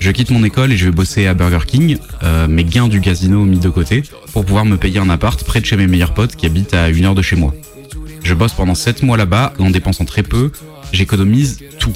[0.00, 3.02] Je quitte mon école et je vais bosser à Burger King, euh, mes gains du
[3.02, 6.14] casino mis de côté, pour pouvoir me payer un appart près de chez mes meilleurs
[6.14, 7.54] potes qui habitent à une heure de chez moi.
[8.24, 10.52] Je bosse pendant 7 mois là-bas, en dépensant très peu,
[10.90, 11.92] j'économise tout.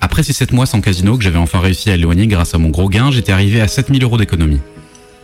[0.00, 2.70] Après ces 7 mois sans casino que j'avais enfin réussi à éloigner grâce à mon
[2.70, 4.60] gros gain, j'étais arrivé à 7000 euros d'économie.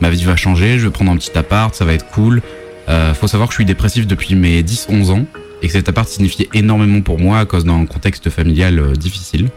[0.01, 2.43] Ma vie va changer, je vais prendre un petit appart, ça va être cool.
[2.91, 5.27] Euh, faut savoir que je suis dépressif depuis mes 10-11 ans
[5.63, 9.49] et que cet appart signifiait énormément pour moi à cause d'un contexte familial euh, difficile.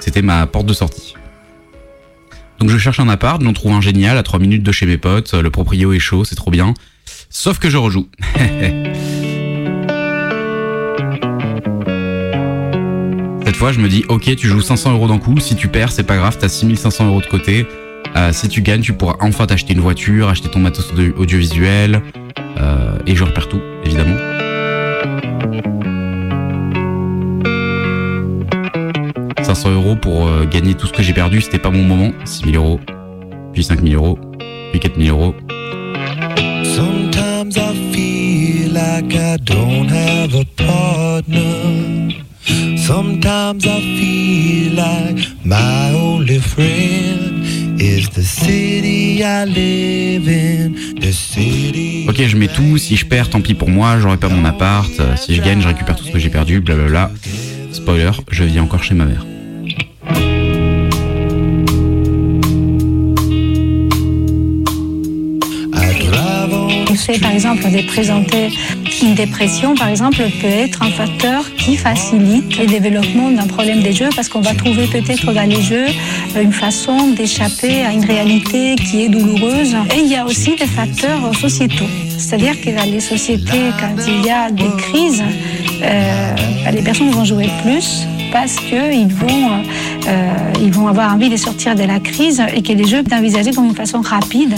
[0.00, 1.14] C'était ma porte de sortie.
[2.58, 4.98] Donc je cherche un appart, j'en trouve un génial à 3 minutes de chez mes
[4.98, 6.74] potes, le proprio est chaud, c'est trop bien.
[7.28, 8.08] Sauf que je rejoue.
[13.44, 15.92] Cette fois, je me dis, ok, tu joues 500 euros d'un coup, si tu perds,
[15.92, 17.66] c'est pas grave, t'as 6500 euros de côté.
[18.16, 22.02] Euh, si tu gagnes, tu pourras enfin t'acheter une voiture, acheter ton matos audiovisuel.
[22.58, 24.16] Euh, et je repère tout, évidemment.
[29.46, 32.10] «500 euros pour euh, gagner tout ce que j'ai perdu, c'était pas mon moment.
[32.24, 32.80] 6000 euros,
[33.52, 34.18] puis 5000 euros,
[34.72, 35.36] puis 4000 euros.
[36.64, 42.08] Sometimes I feel like I don't have a partner.
[42.76, 47.44] Sometimes I feel like my only friend
[47.80, 50.74] is the city I live in.
[51.00, 52.06] The city.
[52.08, 52.78] Ok, je mets tout.
[52.78, 54.90] Si je perds, tant pis pour moi, j'aurai pas mon appart.
[55.16, 57.12] Si je gagne, je récupère tout ce que j'ai perdu, blablabla.
[57.70, 59.24] Spoiler, je vis encore chez ma mère.
[67.06, 68.50] Par exemple, de présenter
[69.00, 73.92] une dépression, par exemple, peut être un facteur qui facilite le développement d'un problème des
[73.92, 75.86] jeux parce qu'on va trouver peut-être dans les jeux
[76.40, 79.76] une façon d'échapper à une réalité qui est douloureuse.
[79.94, 81.86] Et il y a aussi des facteurs sociétaux.
[82.18, 85.22] C'est-à-dire que dans les sociétés, quand il y a des crises,
[85.82, 86.34] euh,
[86.64, 89.62] bah, les personnes vont jouer plus parce qu'ils vont,
[90.08, 93.52] euh, vont avoir envie de sortir de la crise et que les jeux sont envisagés
[93.52, 94.56] comme une façon rapide.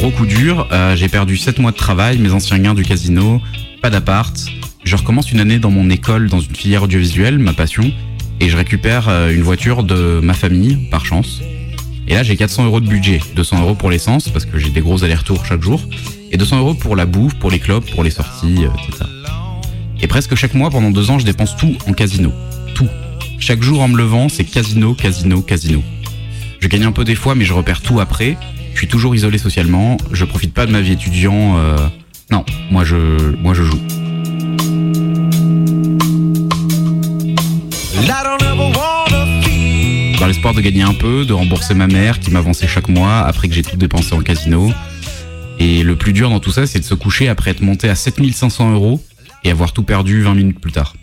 [0.00, 0.66] Gros coup dur.
[0.72, 3.38] Euh, j'ai perdu 7 mois de travail, mes anciens gains du casino,
[3.82, 4.34] pas d'appart.
[4.82, 7.92] Je recommence une année dans mon école dans une filière audiovisuelle, ma passion,
[8.40, 11.42] et je récupère euh, une voiture de ma famille, par chance.
[12.08, 13.20] Et là, j'ai 400 euros de budget.
[13.36, 15.82] 200 euros pour l'essence, parce que j'ai des gros allers-retours chaque jour.
[16.32, 19.04] Et 200 euros pour la bouffe, pour les clopes, pour les sorties, euh, etc.
[20.00, 22.32] Et presque chaque mois, pendant deux ans, je dépense tout en casino.
[22.74, 22.88] Tout.
[23.38, 25.82] Chaque jour en me levant, c'est casino, casino, casino.
[26.58, 28.38] Je gagne un peu des fois, mais je repère tout après.
[28.72, 29.96] Je suis toujours isolé socialement.
[30.12, 31.56] Je profite pas de ma vie étudiant.
[31.58, 31.76] euh,
[32.30, 32.96] Non, moi je,
[33.36, 33.80] moi je joue.
[40.18, 43.18] Dans l'espoir l'espoir de gagner un peu, de rembourser ma mère qui m'avançait chaque mois
[43.20, 44.70] après que j'ai tout dépensé en casino.
[45.58, 47.94] Et le plus dur dans tout ça, c'est de se coucher après être monté à
[47.94, 49.02] 7500 euros
[49.44, 50.94] et avoir tout perdu 20 minutes plus tard.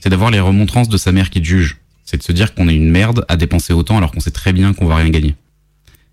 [0.00, 1.78] C'est d'avoir les remontrances de sa mère qui te juge.
[2.04, 4.52] C'est de se dire qu'on est une merde à dépenser autant alors qu'on sait très
[4.52, 5.34] bien qu'on va rien gagner.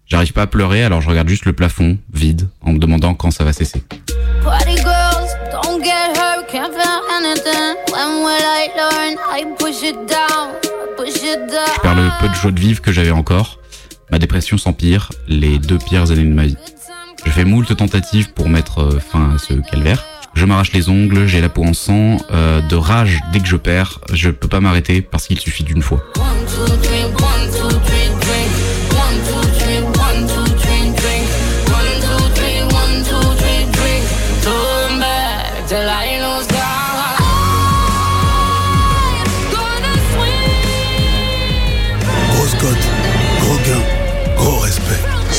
[0.07, 3.31] J'arrive pas à pleurer alors je regarde juste le plafond, vide, en me demandant quand
[3.31, 3.83] ça va cesser.
[11.75, 13.59] Je perds le peu de joie de vivre que j'avais encore.
[14.11, 16.57] Ma dépression s'empire, les deux pires années de ma vie.
[17.25, 20.05] Je fais moult tentatives pour mettre euh, fin à ce calvaire.
[20.35, 23.55] Je m'arrache les ongles, j'ai la peau en sang, euh, de rage dès que je
[23.55, 26.03] perds, je peux pas m'arrêter parce qu'il suffit d'une fois.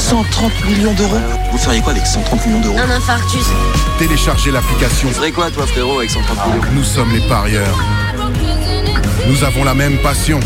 [0.07, 1.19] 130 millions d'euros
[1.51, 3.45] Vous feriez quoi avec 130 millions d'euros Un infarctus.
[3.99, 5.09] Téléchargez l'application.
[5.09, 7.77] Tu ferais quoi toi frérot avec 130 millions Nous sommes les parieurs.
[9.27, 10.39] Nous avons la même passion,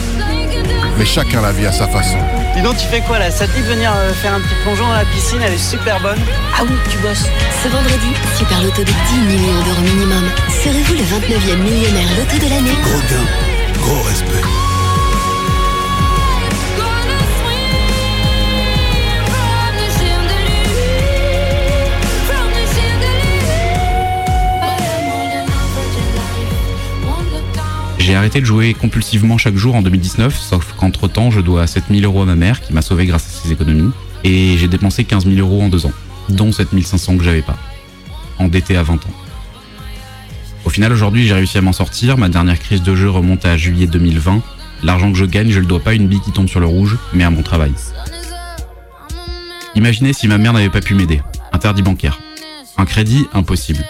[0.97, 2.17] mais chacun la vit à sa façon.
[2.57, 3.31] Dis donc, tu fais quoi là?
[3.31, 5.43] Ça te dit de venir euh, faire un petit plongeon dans la piscine?
[5.43, 6.19] Elle est super bonne.
[6.57, 7.27] Ah oui, tu bosses.
[7.63, 8.93] Ce vendredi, Super Loto de 10
[9.27, 10.25] millions d'euros minimum.
[10.49, 12.77] Serez-vous le 29e millionnaire Loto de l'année?
[12.83, 14.70] Gros gain, gros respect.
[28.11, 32.05] J'ai arrêté de jouer compulsivement chaque jour en 2019, sauf qu'entre temps, je dois 7000
[32.05, 33.93] euros à ma mère qui m'a sauvé grâce à ses économies.
[34.25, 35.93] Et j'ai dépensé 15 000 euros en deux ans,
[36.29, 37.57] dont 7500 que j'avais pas.
[38.41, 39.15] Endetté à 20 ans.
[40.65, 42.19] Au final, aujourd'hui, j'ai réussi à m'en sortir.
[42.19, 44.43] Ma dernière crise de jeu remonte à juillet 2020.
[44.83, 46.67] L'argent que je gagne, je le dois pas à une bille qui tombe sur le
[46.67, 47.73] rouge, mais à mon travail.
[49.77, 51.23] Imaginez si ma mère n'avait pas pu m'aider.
[51.53, 52.19] Interdit bancaire.
[52.77, 53.85] Un crédit, impossible.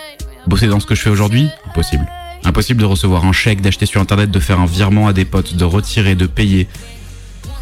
[0.47, 2.07] Bosser dans ce que je fais aujourd'hui, impossible.
[2.45, 5.55] Impossible de recevoir un chèque, d'acheter sur internet, de faire un virement à des potes,
[5.55, 6.69] de retirer, de payer.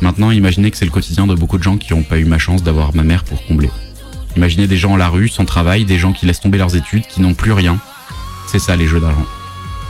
[0.00, 2.38] Maintenant, imaginez que c'est le quotidien de beaucoup de gens qui n'ont pas eu ma
[2.38, 3.70] chance d'avoir ma mère pour combler.
[4.36, 7.06] Imaginez des gens à la rue, sans travail, des gens qui laissent tomber leurs études,
[7.06, 7.78] qui n'ont plus rien.
[8.46, 9.26] C'est ça les jeux d'argent.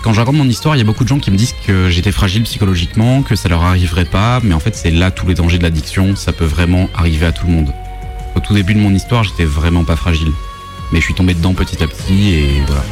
[0.02, 1.90] Quand je raconte mon histoire, il y a beaucoup de gens qui me disent que
[1.90, 5.34] j'étais fragile psychologiquement, que ça leur arriverait pas, mais en fait c'est là tous les
[5.34, 7.74] dangers de l'addiction, ça peut vraiment arriver à tout le monde.
[8.36, 10.32] Au tout début de mon histoire, j'étais vraiment pas fragile.
[10.92, 12.84] Mais je suis tombé dedans petit à petit et voilà.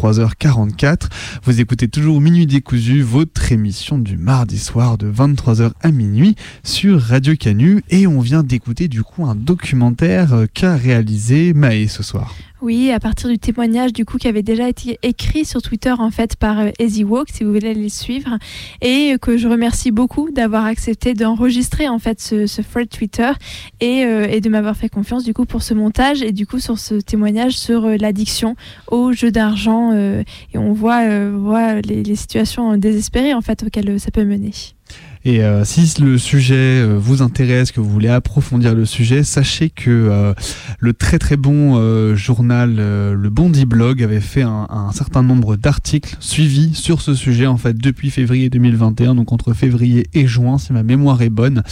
[0.00, 1.08] 23h44.
[1.44, 7.00] Vous écoutez toujours Minuit décousu, votre émission du mardi soir de 23h à minuit sur
[7.00, 7.82] Radio Canu.
[7.90, 12.34] Et on vient d'écouter du coup un documentaire qu'a réalisé Maë ce soir.
[12.62, 16.10] Oui, à partir du témoignage du coup qui avait déjà été écrit sur Twitter en
[16.10, 18.36] fait par euh, Easy Walk, si vous voulez les suivre,
[18.82, 23.30] et que je remercie beaucoup d'avoir accepté d'enregistrer en fait ce, ce thread Twitter
[23.80, 26.58] et, euh, et de m'avoir fait confiance du coup pour ce montage et du coup
[26.58, 28.56] sur ce témoignage sur euh, l'addiction
[28.88, 33.62] au jeu d'argent euh, et on voit, euh, voit les, les situations désespérées en fait
[33.62, 34.52] auxquelles ça peut mener.
[35.24, 39.68] Et euh, si le sujet euh, vous intéresse, que vous voulez approfondir le sujet, sachez
[39.68, 40.32] que euh,
[40.78, 45.22] le très très bon euh, journal euh, Le Bondi Blog avait fait un, un certain
[45.22, 50.26] nombre d'articles suivis sur ce sujet en fait depuis février 2021, donc entre février et
[50.26, 51.64] juin si ma mémoire est bonne.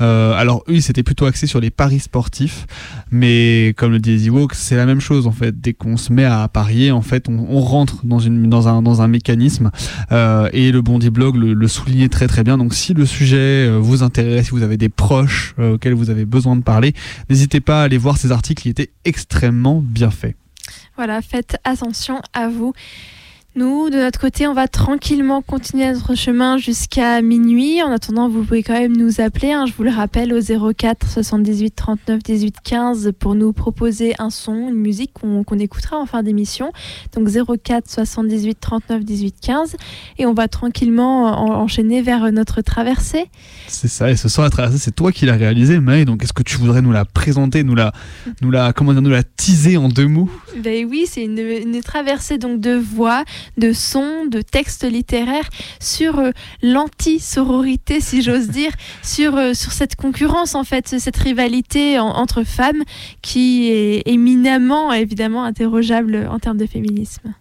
[0.00, 2.66] Euh, alors eux, s'étaient plutôt axés sur les paris sportifs,
[3.12, 5.60] mais comme le Easy Walk, c'est la même chose en fait.
[5.60, 8.82] Dès qu'on se met à parier, en fait, on, on rentre dans une dans un
[8.82, 9.70] dans un mécanisme.
[10.10, 12.58] Et le Bondi Blog le, le soulignait très très bien.
[12.58, 16.10] Donc si le sujet euh, vous intéresse, si vous avez des proches euh, auxquels vous
[16.10, 16.94] avez besoin de parler,
[17.28, 20.36] n'hésitez pas à aller voir ces articles qui étaient extrêmement bien faits.
[20.96, 22.72] Voilà, faites attention à vous.
[23.56, 27.82] Nous, de notre côté, on va tranquillement continuer notre chemin jusqu'à minuit.
[27.82, 30.40] En attendant, vous pouvez quand même nous appeler, hein, je vous le rappelle, au
[30.74, 36.04] 04 78 39 18 15 pour nous proposer un son, une musique qu'on écoutera en
[36.04, 36.70] fin d'émission.
[37.14, 39.76] Donc 04 78 39 18 15.
[40.18, 43.30] Et on va tranquillement enchaîner vers notre traversée.
[43.68, 46.04] C'est ça, et ce soir, la traversée, c'est toi qui l'as réalisée, May.
[46.04, 47.92] Donc est-ce que tu voudrais nous la présenter, nous la,
[48.42, 50.28] nous la, comment dire, nous la teaser en deux mots?
[50.62, 53.24] Ben oui, c'est une, une traversée donc de voix
[53.56, 55.48] de sons, de textes littéraires
[55.80, 56.30] sur euh,
[56.62, 58.72] l'anti-sororité, si j'ose dire,
[59.02, 62.82] sur, euh, sur cette concurrence, en fait, cette rivalité entre femmes
[63.22, 67.34] qui est éminemment, évidemment, interrogeable en termes de féminisme.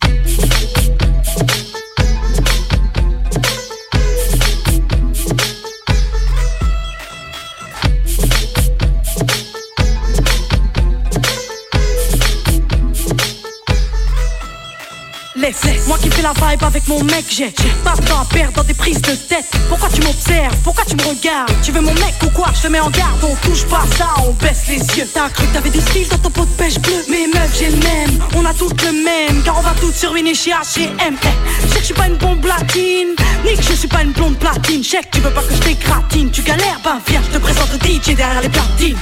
[16.25, 17.53] La vibe avec mon mec, j'ai
[17.83, 19.45] pas de temps à perdre dans des prises de tête.
[19.69, 20.55] Pourquoi tu m'observes?
[20.63, 21.51] Pourquoi tu me regardes?
[21.61, 22.47] Tu veux mon mec ou quoi?
[22.55, 25.07] Je te mets en garde, on touche pas ça, on baisse les yeux.
[25.13, 27.69] T'as cru que t'avais du style dans ton pot de pêche bleu Mais meuf, j'ai
[27.69, 31.15] le même, on a toutes le même, car on va toutes surviner chez H&M.
[31.15, 33.13] Que je suis pas une bombe latine,
[33.45, 34.83] ni que je suis pas une blonde platine.
[34.83, 38.15] Check, tu veux pas que je t'écratine, tu galères, ben viens, je te présente DJ
[38.15, 38.97] derrière les platines.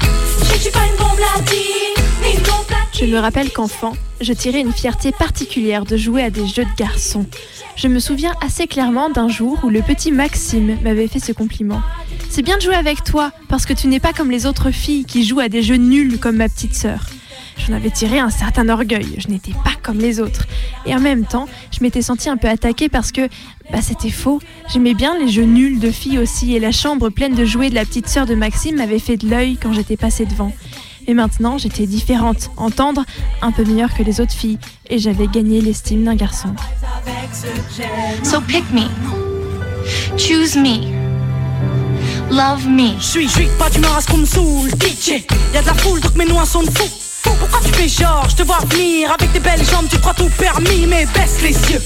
[0.52, 1.83] Je suis pas une bombe latine,
[2.94, 6.76] Je me rappelle qu'enfant, je tirais une fierté particulière de jouer à des jeux de
[6.78, 7.26] garçons.
[7.76, 11.82] Je me souviens assez clairement d'un jour où le petit Maxime m'avait fait ce compliment.
[12.30, 15.04] C'est bien de jouer avec toi, parce que tu n'es pas comme les autres filles
[15.04, 17.02] qui jouent à des jeux nuls comme ma petite sœur.
[17.58, 20.48] J'en avais tiré un certain orgueil, je n'étais pas comme les autres.
[20.86, 23.28] Et en même temps, je m'étais sentie un peu attaquée parce que
[23.72, 24.40] bah, c'était faux.
[24.72, 27.76] J'aimais bien les jeux nuls de filles aussi, et la chambre pleine de jouets de
[27.76, 30.54] la petite sœur de Maxime m'avait fait de l'œil quand j'étais passée devant.
[31.08, 33.04] Et maintenant, j'étais différente, entendre
[33.42, 34.58] un peu meilleure que les autres filles,
[34.90, 36.54] et j'avais gagné l'estime d'un garçon.
[38.24, 38.88] So pick me.
[40.18, 40.92] Choose me.
[42.32, 42.98] Love me.
[43.00, 45.24] Je suis, je suis pas d'humeur à ce qu'on me saoule, DJ.
[45.54, 46.86] Y'a de la foule, donc mes noix sont de fou.
[47.24, 50.30] Pourquoi tu fais genre, je te vois venir avec tes belles jambes, tu crois tout
[50.38, 51.82] permis, mais baisse les yeux.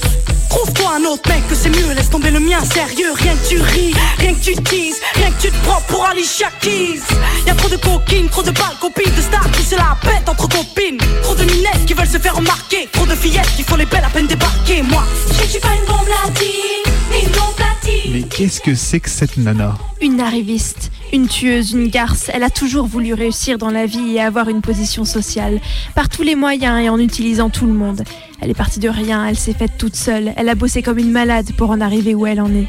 [0.48, 3.12] Trouve-toi un autre mec que c'est mieux, laisse tomber le mien sérieux.
[3.14, 6.48] Rien que tu ris, rien que tu teases, rien que tu te prends pour Alicia
[6.60, 7.02] Keys.
[7.46, 10.48] Y'a trop de coquines, trop de balles, copines de stars qui se la pètent entre
[10.48, 10.98] copines.
[11.22, 14.04] Trop de minettes qui veulent se faire remarquer, trop de fillettes qui font les belles
[14.04, 14.82] à peine débarquer.
[14.82, 18.12] Moi, je suis pas une bombe latine, une bombe platine.
[18.12, 19.74] Mais qu'est-ce que c'est que cette nana?
[20.00, 22.30] Une arriviste, une tueuse, une garce.
[22.32, 25.60] Elle a toujours voulu réussir dans la vie et avoir une position sociale,
[25.94, 28.02] par tous les moyens et en utilisant tout le monde.
[28.40, 31.10] Elle est partie de rien, elle s'est faite toute seule, elle a bossé comme une
[31.10, 32.68] malade pour en arriver où elle en est.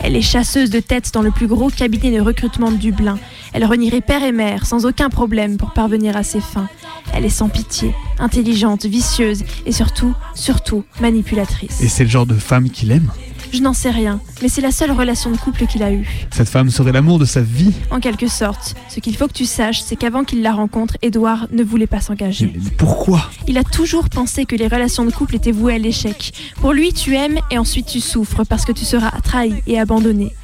[0.00, 3.18] Elle est chasseuse de tête dans le plus gros cabinet de recrutement de Dublin.
[3.52, 6.68] Elle renierait père et mère sans aucun problème pour parvenir à ses fins.
[7.14, 11.80] Elle est sans pitié, intelligente, vicieuse et surtout, surtout manipulatrice.
[11.82, 13.10] Et c'est le genre de femme qu'il aime?
[13.52, 16.26] Je n'en sais rien, mais c'est la seule relation de couple qu'il a eue.
[16.30, 18.74] Cette femme serait l'amour de sa vie En quelque sorte.
[18.88, 22.00] Ce qu'il faut que tu saches, c'est qu'avant qu'il la rencontre, Edouard ne voulait pas
[22.00, 22.52] s'engager.
[22.54, 23.30] Mais pourquoi?
[23.46, 26.32] Il a toujours pensé que les relations de couple étaient vouées à l'échec.
[26.60, 30.34] Pour lui, tu aimes et ensuite tu souffres parce que tu seras trahi et abandonné.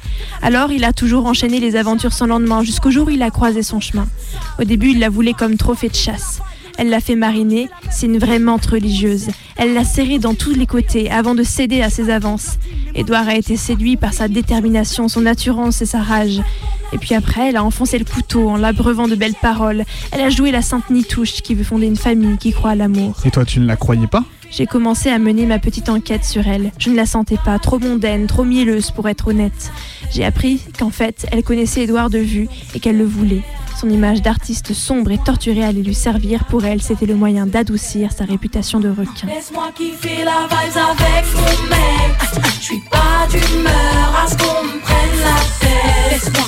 [0.41, 3.63] Alors il a toujours enchaîné les aventures sans lendemain jusqu'au jour où il a croisé
[3.63, 4.07] son chemin.
[4.59, 6.39] Au début, il la voulait comme trophée de chasse.
[6.77, 9.29] Elle l'a fait mariner, c'est une vraie menthe religieuse.
[9.55, 12.57] Elle l'a serré dans tous les côtés avant de céder à ses avances.
[12.95, 16.41] Édouard a été séduit par sa détermination, son assurance et sa rage.
[16.93, 19.83] Et puis après, elle a enfoncé le couteau en l'abreuvant de belles paroles.
[20.11, 23.15] Elle a joué la sainte Nitouche qui veut fonder une famille qui croit à l'amour.
[23.25, 24.23] Et toi, tu ne la croyais pas?
[24.55, 26.71] J'ai commencé à mener ma petite enquête sur elle.
[26.79, 29.69] Je ne la sentais pas, trop mondaine, trop mielleuse pour être honnête.
[30.13, 33.43] J'ai appris qu'en fait, elle connaissait Édouard de vue et qu'elle le voulait.
[33.77, 36.45] Son image d'artiste sombre et torturée allait lui servir.
[36.45, 39.27] Pour elle, c'était le moyen d'adoucir sa réputation de requin.
[39.27, 39.73] Laisse-moi
[40.23, 40.45] la
[40.85, 41.25] avec.
[42.57, 46.11] Je suis pas d'humeur à ce qu'on prenne la tête.
[46.11, 46.45] Laisse-moi.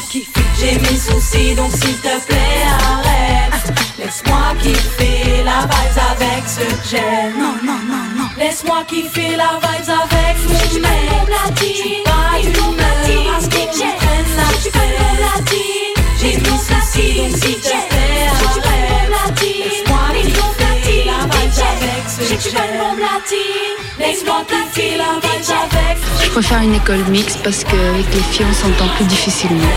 [0.57, 3.66] J'ai mes soucis, donc s'il te plaît, arrête.
[3.99, 7.33] Laisse-moi kiffer la vibe avec ce que j'aime.
[7.39, 8.29] Non, non, non, non.
[8.37, 11.55] Laisse-moi kiffer la vibe avec mon mec.
[11.55, 13.67] Je suis pas d'humeur à ce qu'on
[14.71, 15.97] prenne la tête.
[16.19, 18.16] J'ai mes soucis, donc s'il te
[26.23, 29.67] Je préfère une école mixte parce qu'avec les filles, on s'entend plus difficilement.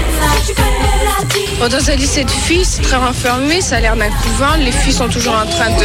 [1.59, 4.55] Bon, dans un lycée de filles, c'est très renfermé, ça a l'air d'un couvent.
[4.59, 5.85] Les filles sont toujours en train de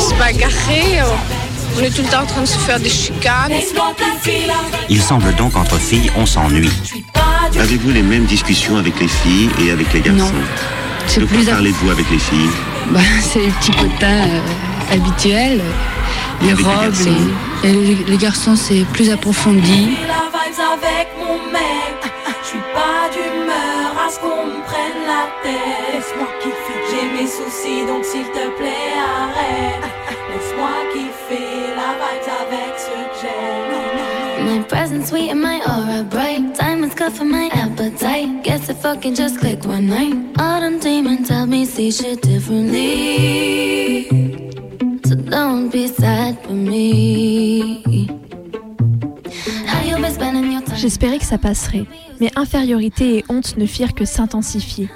[0.00, 1.02] se bagarrer.
[1.76, 3.52] On est tout le temps en train de se faire des chicanes.
[4.88, 6.70] Il semble donc qu'entre filles, on s'ennuie.
[7.58, 10.32] Avez-vous les mêmes discussions avec les filles et avec les garçons?
[10.32, 10.32] Non.
[11.14, 12.50] Quoi plus parlez-vous avec les filles?
[12.92, 15.60] Bah, c'est les petits potins euh, habituels,
[16.42, 17.10] les robes, garçons
[17.62, 19.96] les, et les- les garçons c'est plus approfondi.
[20.06, 22.12] la vibes avec mon mec.
[22.42, 25.94] Je suis pas d'humeur à ce qu'on me prenne la tête.
[25.94, 26.78] Laisse-moi kiffer.
[26.90, 29.82] J'ai mes soucis donc s'il te plaît arrête.
[30.30, 34.46] Laisse-moi kiffer la vibes avec ce que j'aime.
[34.46, 36.56] My presence sweet and my aura bright.
[36.94, 38.42] Cut for my appetite.
[38.44, 40.14] Guess just one night.
[40.80, 44.08] Demons help me see shit differently.
[45.04, 47.82] So don't be sad for me.
[50.76, 51.86] J'espérais que ça passerait,
[52.20, 54.88] mais infériorité et honte ne firent que s'intensifier.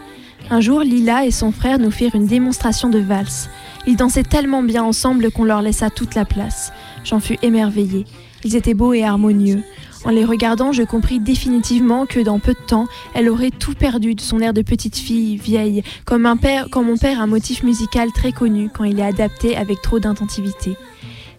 [0.51, 3.49] Un jour, Lila et son frère nous firent une démonstration de valse.
[3.87, 6.73] Ils dansaient tellement bien ensemble qu'on leur laissa toute la place.
[7.05, 8.05] J'en fus émerveillée.
[8.45, 9.63] Ils étaient beaux et harmonieux.
[10.05, 14.15] En les regardant, je compris définitivement que dans peu de temps, elle aurait tout perdu
[14.15, 18.33] de son air de petite fille vieille, comme, un père, comme un motif musical très
[18.33, 20.77] connu quand il est adapté avec trop d'intentivité.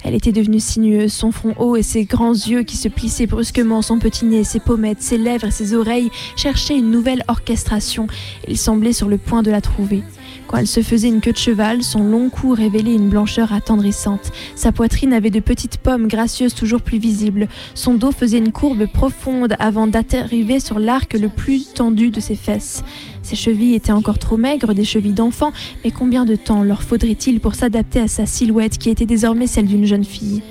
[0.03, 3.81] Elle était devenue sinueuse, son front haut et ses grands yeux qui se plissaient brusquement,
[3.81, 8.07] son petit nez, ses pommettes, ses lèvres et ses oreilles cherchaient une nouvelle orchestration.
[8.47, 10.03] Il semblait sur le point de la trouver.
[10.51, 14.33] Quand elle se faisait une queue de cheval, son long cou révélait une blancheur attendrissante.
[14.55, 17.47] Sa poitrine avait de petites pommes gracieuses toujours plus visibles.
[17.73, 22.35] Son dos faisait une courbe profonde avant d'arriver sur l'arc le plus tendu de ses
[22.35, 22.83] fesses.
[23.23, 25.53] Ses chevilles étaient encore trop maigres, des chevilles d'enfant,
[25.85, 29.67] mais combien de temps leur faudrait-il pour s'adapter à sa silhouette qui était désormais celle
[29.67, 30.41] d'une jeune fille?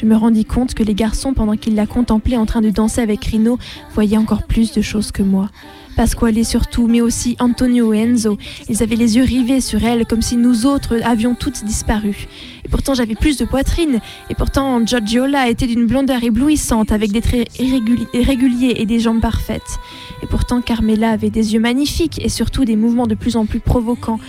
[0.00, 3.00] Je me rendis compte que les garçons, pendant qu'ils la contemplaient en train de danser
[3.00, 3.58] avec Rino,
[3.94, 5.50] voyaient encore plus de choses que moi.
[5.96, 8.38] Pasquale surtout, mais aussi Antonio et Enzo.
[8.68, 12.28] Ils avaient les yeux rivés sur elle, comme si nous autres avions toutes disparu.
[12.64, 13.98] Et pourtant j'avais plus de poitrine.
[14.30, 19.20] Et pourtant Giorgiola était d'une blondeur éblouissante, avec des traits irréguli- irréguliers et des jambes
[19.20, 19.80] parfaites.
[20.22, 23.58] Et pourtant Carmela avait des yeux magnifiques et surtout des mouvements de plus en plus
[23.58, 24.20] provoquants.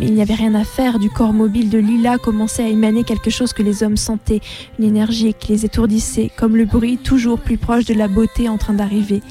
[0.00, 3.02] Mais il n'y avait rien à faire, du corps mobile de Lila commençait à émaner
[3.02, 4.40] quelque chose que les hommes sentaient,
[4.78, 8.58] une énergie qui les étourdissait, comme le bruit toujours plus proche de la beauté en
[8.58, 9.22] train d'arriver.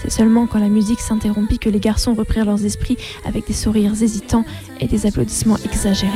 [0.00, 4.00] C'est seulement quand la musique s'interrompit que les garçons reprirent leurs esprits avec des sourires
[4.00, 4.44] hésitants
[4.80, 6.12] et des applaudissements exagérés.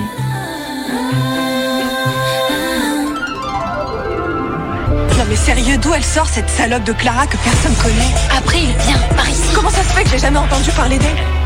[5.19, 8.15] Non mais sérieux, d'où elle sort cette salope de Clara que personne connaît?
[8.37, 9.53] Après, il vient par ici.
[9.55, 11.46] Comment ça se fait que j'ai jamais entendu parler d'elle?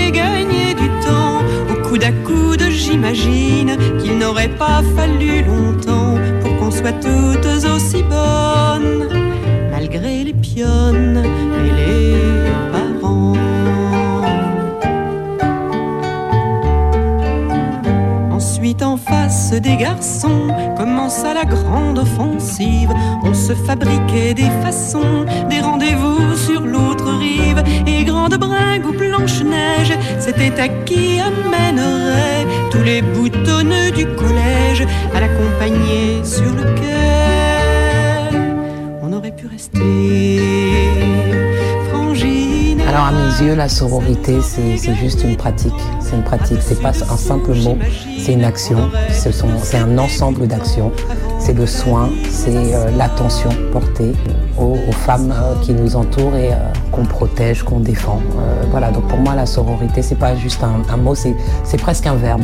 [1.91, 9.09] coude à coude, j'imagine qu'il n'aurait pas fallu longtemps pour qu'on soit toutes aussi bonnes,
[9.71, 11.21] malgré les pionnes
[11.65, 12.40] et
[19.31, 22.89] Des garçons, commença la grande offensive.
[23.23, 27.63] On se fabriquait des façons, des rendez-vous sur l'autre rive.
[27.85, 35.19] Et grande bringue ou blanche-neige, c'était à qui amènerait tous les boutonneux du collège à
[35.19, 38.37] l'accompagner sur le quai.
[39.01, 41.10] On aurait pu rester.
[42.91, 45.71] Alors à mes yeux, la sororité, c'est juste une pratique.
[46.01, 47.77] C'est une pratique, c'est pas un simple mot,
[48.19, 48.91] c'est une action.
[49.09, 50.91] C'est un ensemble d'actions.
[51.39, 54.11] C'est le soin, c'est euh, l'attention portée
[54.59, 56.57] aux, aux femmes euh, qui nous entourent et euh,
[56.91, 58.19] qu'on protège, qu'on défend.
[58.37, 62.15] Euh, voilà, donc pour moi, la sororité, c'est pas juste un, mot, c'est presque un
[62.15, 62.43] verbe.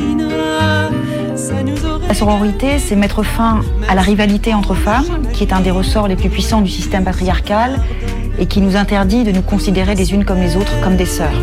[2.21, 6.15] Sororité, c'est mettre fin à la rivalité entre femmes, qui est un des ressorts les
[6.15, 7.79] plus puissants du système patriarcal
[8.37, 11.33] et qui nous interdit de nous considérer les unes comme les autres comme des sœurs.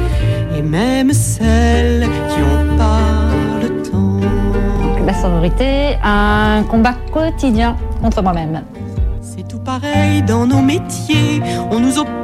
[0.57, 3.01] Et même celles qui ont pas
[3.61, 4.21] le temps.
[5.05, 8.63] La sororité sororité un combat quotidien contre moi-même.
[9.21, 11.43] C'est tout pareil dans nos métiers.
[11.73, 12.18] On nous oppose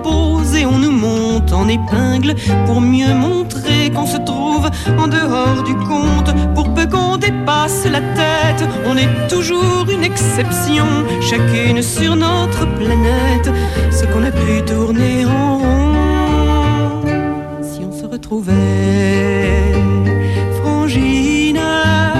[0.56, 2.34] et on nous monte en épingle
[2.66, 6.30] pour mieux montrer qu'on se trouve en dehors du compte.
[6.54, 10.86] Pour peu qu'on dépasse la tête, on est toujours une exception,
[11.20, 13.50] chacune sur notre planète.
[13.90, 17.02] Ce qu'on a pu tourner en rond,
[17.62, 19.72] si on se retrouvait
[20.60, 22.14] frangina,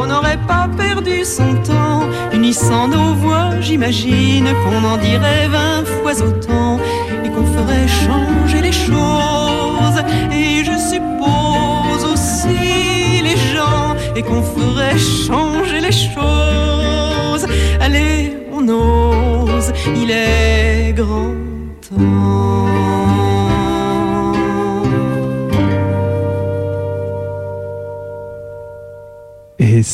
[0.00, 2.02] on n'aurait pas perdu son temps,
[2.32, 3.50] unissant nos voix.
[3.60, 6.78] J'imagine qu'on en dirait vingt fois autant
[7.32, 9.98] qu'on ferait changer les choses.
[10.32, 17.46] Et je suppose aussi les gens et qu'on ferait changer les choses.
[17.80, 21.34] Allez, on ose, il est grand
[21.88, 23.31] temps.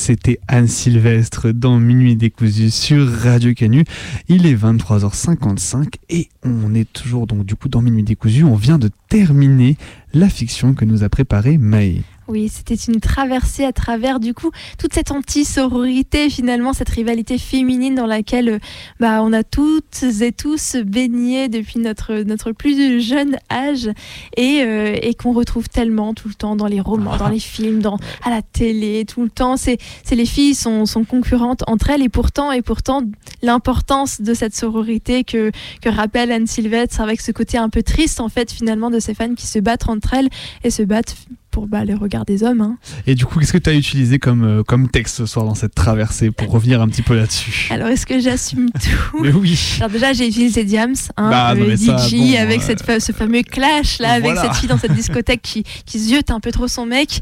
[0.09, 3.85] C'était Anne Sylvestre dans Minuit décousu sur Radio Canu.
[4.29, 8.43] Il est 23h55 et on est toujours donc du coup dans Minuit décousu.
[8.43, 9.77] On vient de terminer
[10.15, 12.05] la fiction que nous a préparée Maë.
[12.29, 17.95] Oui, c'était une traversée à travers du coup toute cette anti-sororité, finalement cette rivalité féminine
[17.95, 18.59] dans laquelle euh,
[19.01, 23.89] bah, on a toutes et tous baigné depuis notre, notre plus jeune âge
[24.37, 27.81] et, euh, et qu'on retrouve tellement tout le temps dans les romans, dans les films,
[27.81, 29.57] dans, à la télé, tout le temps.
[29.57, 33.05] C'est, c'est les filles sont, sont concurrentes entre elles et pourtant, et pourtant
[33.41, 35.51] l'importance de cette sororité que,
[35.81, 39.15] que rappelle Anne Sylvestre avec ce côté un peu triste en fait finalement de ces
[39.15, 40.29] femmes qui se battent entre elles
[40.63, 41.17] et se battent
[41.59, 42.61] pour bah, les regards des hommes.
[42.61, 42.79] Hein.
[43.09, 45.57] Et du coup, qu'est-ce que tu as utilisé comme, euh, comme texte ce soir dans
[45.57, 47.67] cette traversée pour revenir un petit peu là-dessus?
[47.73, 48.71] Alors, est-ce que j'assume
[49.11, 49.21] tout?
[49.21, 49.59] Mais oui.
[49.79, 53.01] Alors déjà, j'ai utilisé Diams, hein, Bah, non, mais ça, DJ, bon, avec euh, cette,
[53.03, 56.53] ce fameux clash là, avec cette fille dans cette discothèque qui, qui ziote un peu
[56.53, 57.19] trop son mec.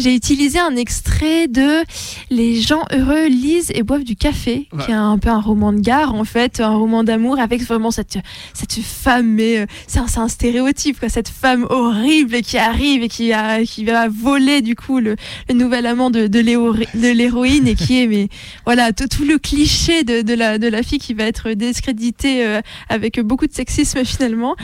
[0.00, 1.84] J'ai utilisé un extrait de
[2.30, 5.80] Les gens heureux lisent et boivent du café, qui est un peu un roman de
[5.80, 8.18] gare en fait, un roman d'amour avec vraiment cette,
[8.52, 13.08] cette femme, mais euh, c'est un, un stéréotype, quoi, cette femme horrible qui arrive et
[13.08, 15.16] qui, a, qui va voler du coup le,
[15.48, 18.28] le nouvel amant de, l'héroïne et qui est, mais
[18.64, 22.44] voilà, tout, tout le cliché de, de, la, de la fille qui va être discréditée
[22.44, 24.56] euh, avec beaucoup de sexisme finalement.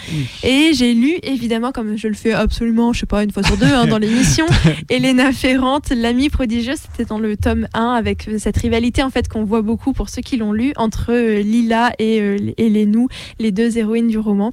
[0.43, 3.57] Et j'ai lu, évidemment, comme je le fais absolument, je sais pas, une fois sur
[3.57, 4.47] deux hein, dans l'émission,
[4.91, 9.29] Elena Ferrante, l'amie prodigieuse, c'était dans le tome 1 avec euh, cette rivalité en fait
[9.29, 12.19] qu'on voit beaucoup pour ceux qui l'ont lu entre euh, Lila et,
[12.57, 13.09] et Lénou,
[13.39, 14.53] les deux héroïnes du roman.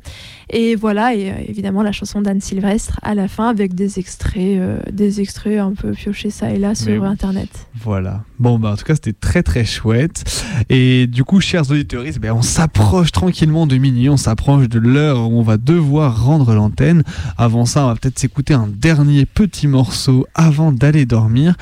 [0.49, 4.79] Et voilà, et évidemment la chanson d'Anne Sylvestre à la fin avec des extraits, euh,
[4.91, 7.07] des extraits un peu piochés ça et là sur oui.
[7.07, 7.67] internet.
[7.75, 8.23] Voilà.
[8.39, 10.23] Bon, bah, en tout cas, c'était très très chouette.
[10.69, 15.29] Et du coup, chers auditeurs, ben, on s'approche tranquillement de minuit, on s'approche de l'heure
[15.29, 17.03] où on va devoir rendre l'antenne.
[17.37, 21.55] Avant ça, on va peut-être s'écouter un dernier petit morceau avant d'aller dormir.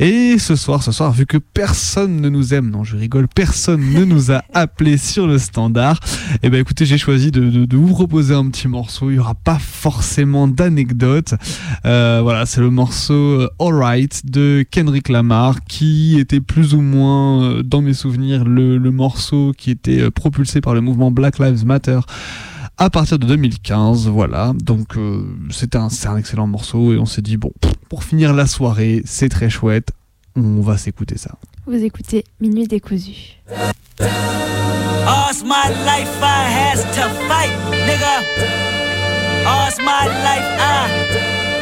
[0.00, 3.92] Et ce soir, ce soir, vu que personne ne nous aime, non, je rigole, personne
[3.92, 6.00] ne nous a appelé sur le standard,
[6.42, 9.10] et ben écoutez, j'ai choisi de, de- de vous proposer un petit morceau.
[9.10, 11.34] Il n'y aura pas forcément d'anecdotes.
[11.86, 17.44] Euh, voilà, c'est le morceau euh, Alright de Kendrick Lamar qui était plus ou moins,
[17.44, 21.38] euh, dans mes souvenirs, le, le morceau qui était euh, propulsé par le mouvement Black
[21.38, 22.00] Lives Matter
[22.78, 24.08] à partir de 2015.
[24.08, 27.52] Voilà, donc euh, c'était un, c'est un excellent morceau et on s'est dit, bon,
[27.90, 29.90] pour finir la soirée, c'est très chouette,
[30.34, 31.36] on va s'écouter ça.
[31.66, 33.38] Vous écoutez Minuit décousu.
[35.06, 37.52] All's my life I has to fight,
[37.86, 38.24] nigga.
[39.46, 40.88] All's my life I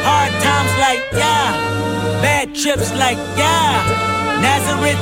[0.03, 4.12] hard times like yeah, bad trips like yeah.
[4.43, 4.99] Nazareth,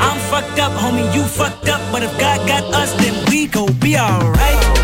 [0.00, 3.72] I'm fucked up, homie, you fucked up, but if God got us, then we gon'
[3.80, 4.83] be alright.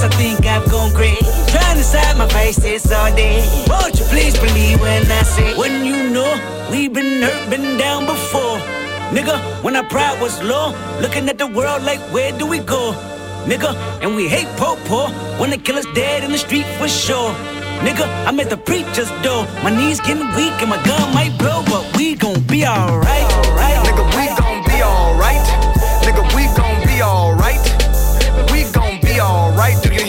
[0.00, 1.18] Girls, I think I've gone great.
[1.48, 3.44] Trying to side my faces all day.
[3.68, 6.30] Won't you please believe when I say, when you know
[6.70, 8.58] we've been hurt, been down before.
[9.10, 12.92] Nigga, when our pride was low, looking at the world like, where do we go?
[13.44, 17.32] Nigga, and we hate po po when the killer's dead in the street for sure.
[17.84, 19.44] Nigga, I'm at the preacher's door.
[19.62, 23.28] My knees getting weak and my gun might blow, but we gon' be alright.
[23.52, 25.69] Right, nigga, we gon' be alright.
[29.60, 29.99] right through your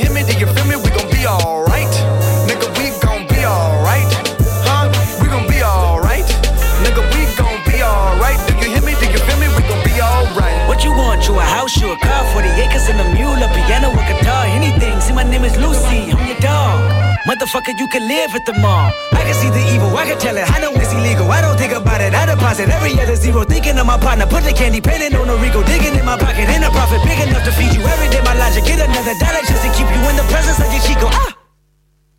[17.52, 18.92] motherfucker, you can live at the mall.
[19.12, 20.50] I can see the evil, I can tell it.
[20.50, 21.30] I know it's illegal.
[21.32, 22.14] I don't think about it.
[22.14, 23.44] I deposit every other zero.
[23.44, 25.64] Thinking of my partner, put the candy painting on the Rico.
[25.64, 28.22] Digging in my pocket, in a profit big enough to feed you every day.
[28.24, 31.08] My logic, get another dollar just to keep you in the presence of your Chico.
[31.12, 31.41] Ah!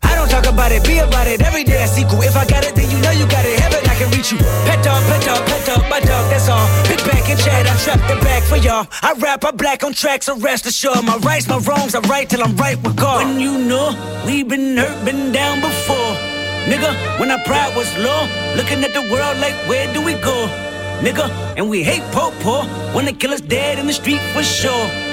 [0.03, 1.41] I don't talk about it, be about it.
[1.41, 2.21] Every day I sequel.
[2.21, 3.59] If I got it, then you know you got it.
[3.59, 4.37] Heaven, I can reach you.
[4.67, 6.67] Pet dog, pet dog, pet dog, my dog, that's all.
[6.85, 8.87] Pick back and chat, I trap the back for y'all.
[9.01, 11.03] I rap, I black on tracks, so rest assured.
[11.03, 13.25] My rights, my wrongs, I right till I'm right with God.
[13.25, 13.95] When you know,
[14.25, 16.13] we been hurt, been down before.
[16.69, 18.23] Nigga, when our pride was low,
[18.55, 20.47] looking at the world like, where do we go?
[21.03, 21.27] Nigga,
[21.57, 25.12] and we hate po po, wanna kill us dead in the street for sure.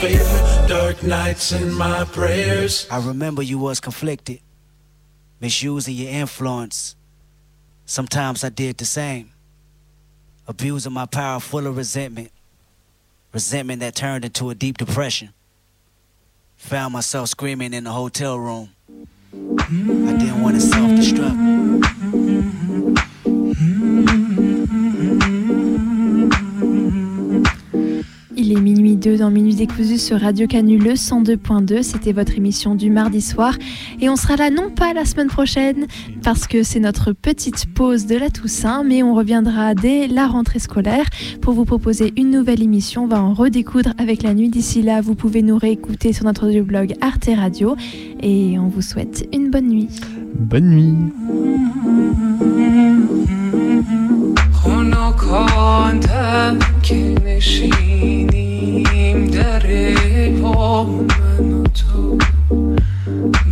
[0.00, 2.86] Favor, dark nights and my prayers.
[2.90, 4.40] I remember you was conflicted,
[5.40, 6.96] misusing your influence.
[7.84, 9.30] Sometimes I did the same,
[10.48, 12.30] abusing my power full of resentment,
[13.34, 15.34] resentment that turned into a deep depression.
[16.56, 18.70] Found myself screaming in the hotel room.
[19.32, 21.79] I didn't want to self-destruct.
[29.00, 31.82] 2 dans Minuit décousu sur Radio Canule 102.2.
[31.82, 33.56] C'était votre émission du mardi soir.
[33.98, 35.86] Et on sera là non pas la semaine prochaine
[36.22, 40.58] parce que c'est notre petite pause de la Toussaint, mais on reviendra dès la rentrée
[40.58, 41.06] scolaire
[41.40, 43.04] pour vous proposer une nouvelle émission.
[43.04, 44.50] On va en redécoudre avec la nuit.
[44.50, 47.76] D'ici là, vous pouvez nous réécouter sur notre blog Arte Radio.
[48.22, 49.88] Et on vous souhaite une bonne nuit.
[50.34, 50.94] Bonne nuit.
[55.12, 59.62] کاندم که نشینیم در
[60.42, 62.18] با من و تو.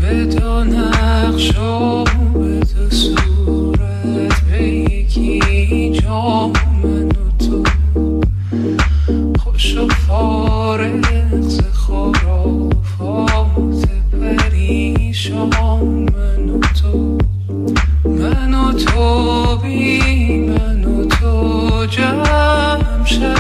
[0.03, 2.05] به دو نقش و
[2.35, 6.51] به دو صورت به یکی جا
[6.83, 7.63] من و تو.
[9.39, 15.51] خوش و فارغ ز خرافات پریشان
[16.15, 17.19] من و تو.
[18.05, 20.18] من و تو بی
[21.89, 23.35] Powiedziałam, że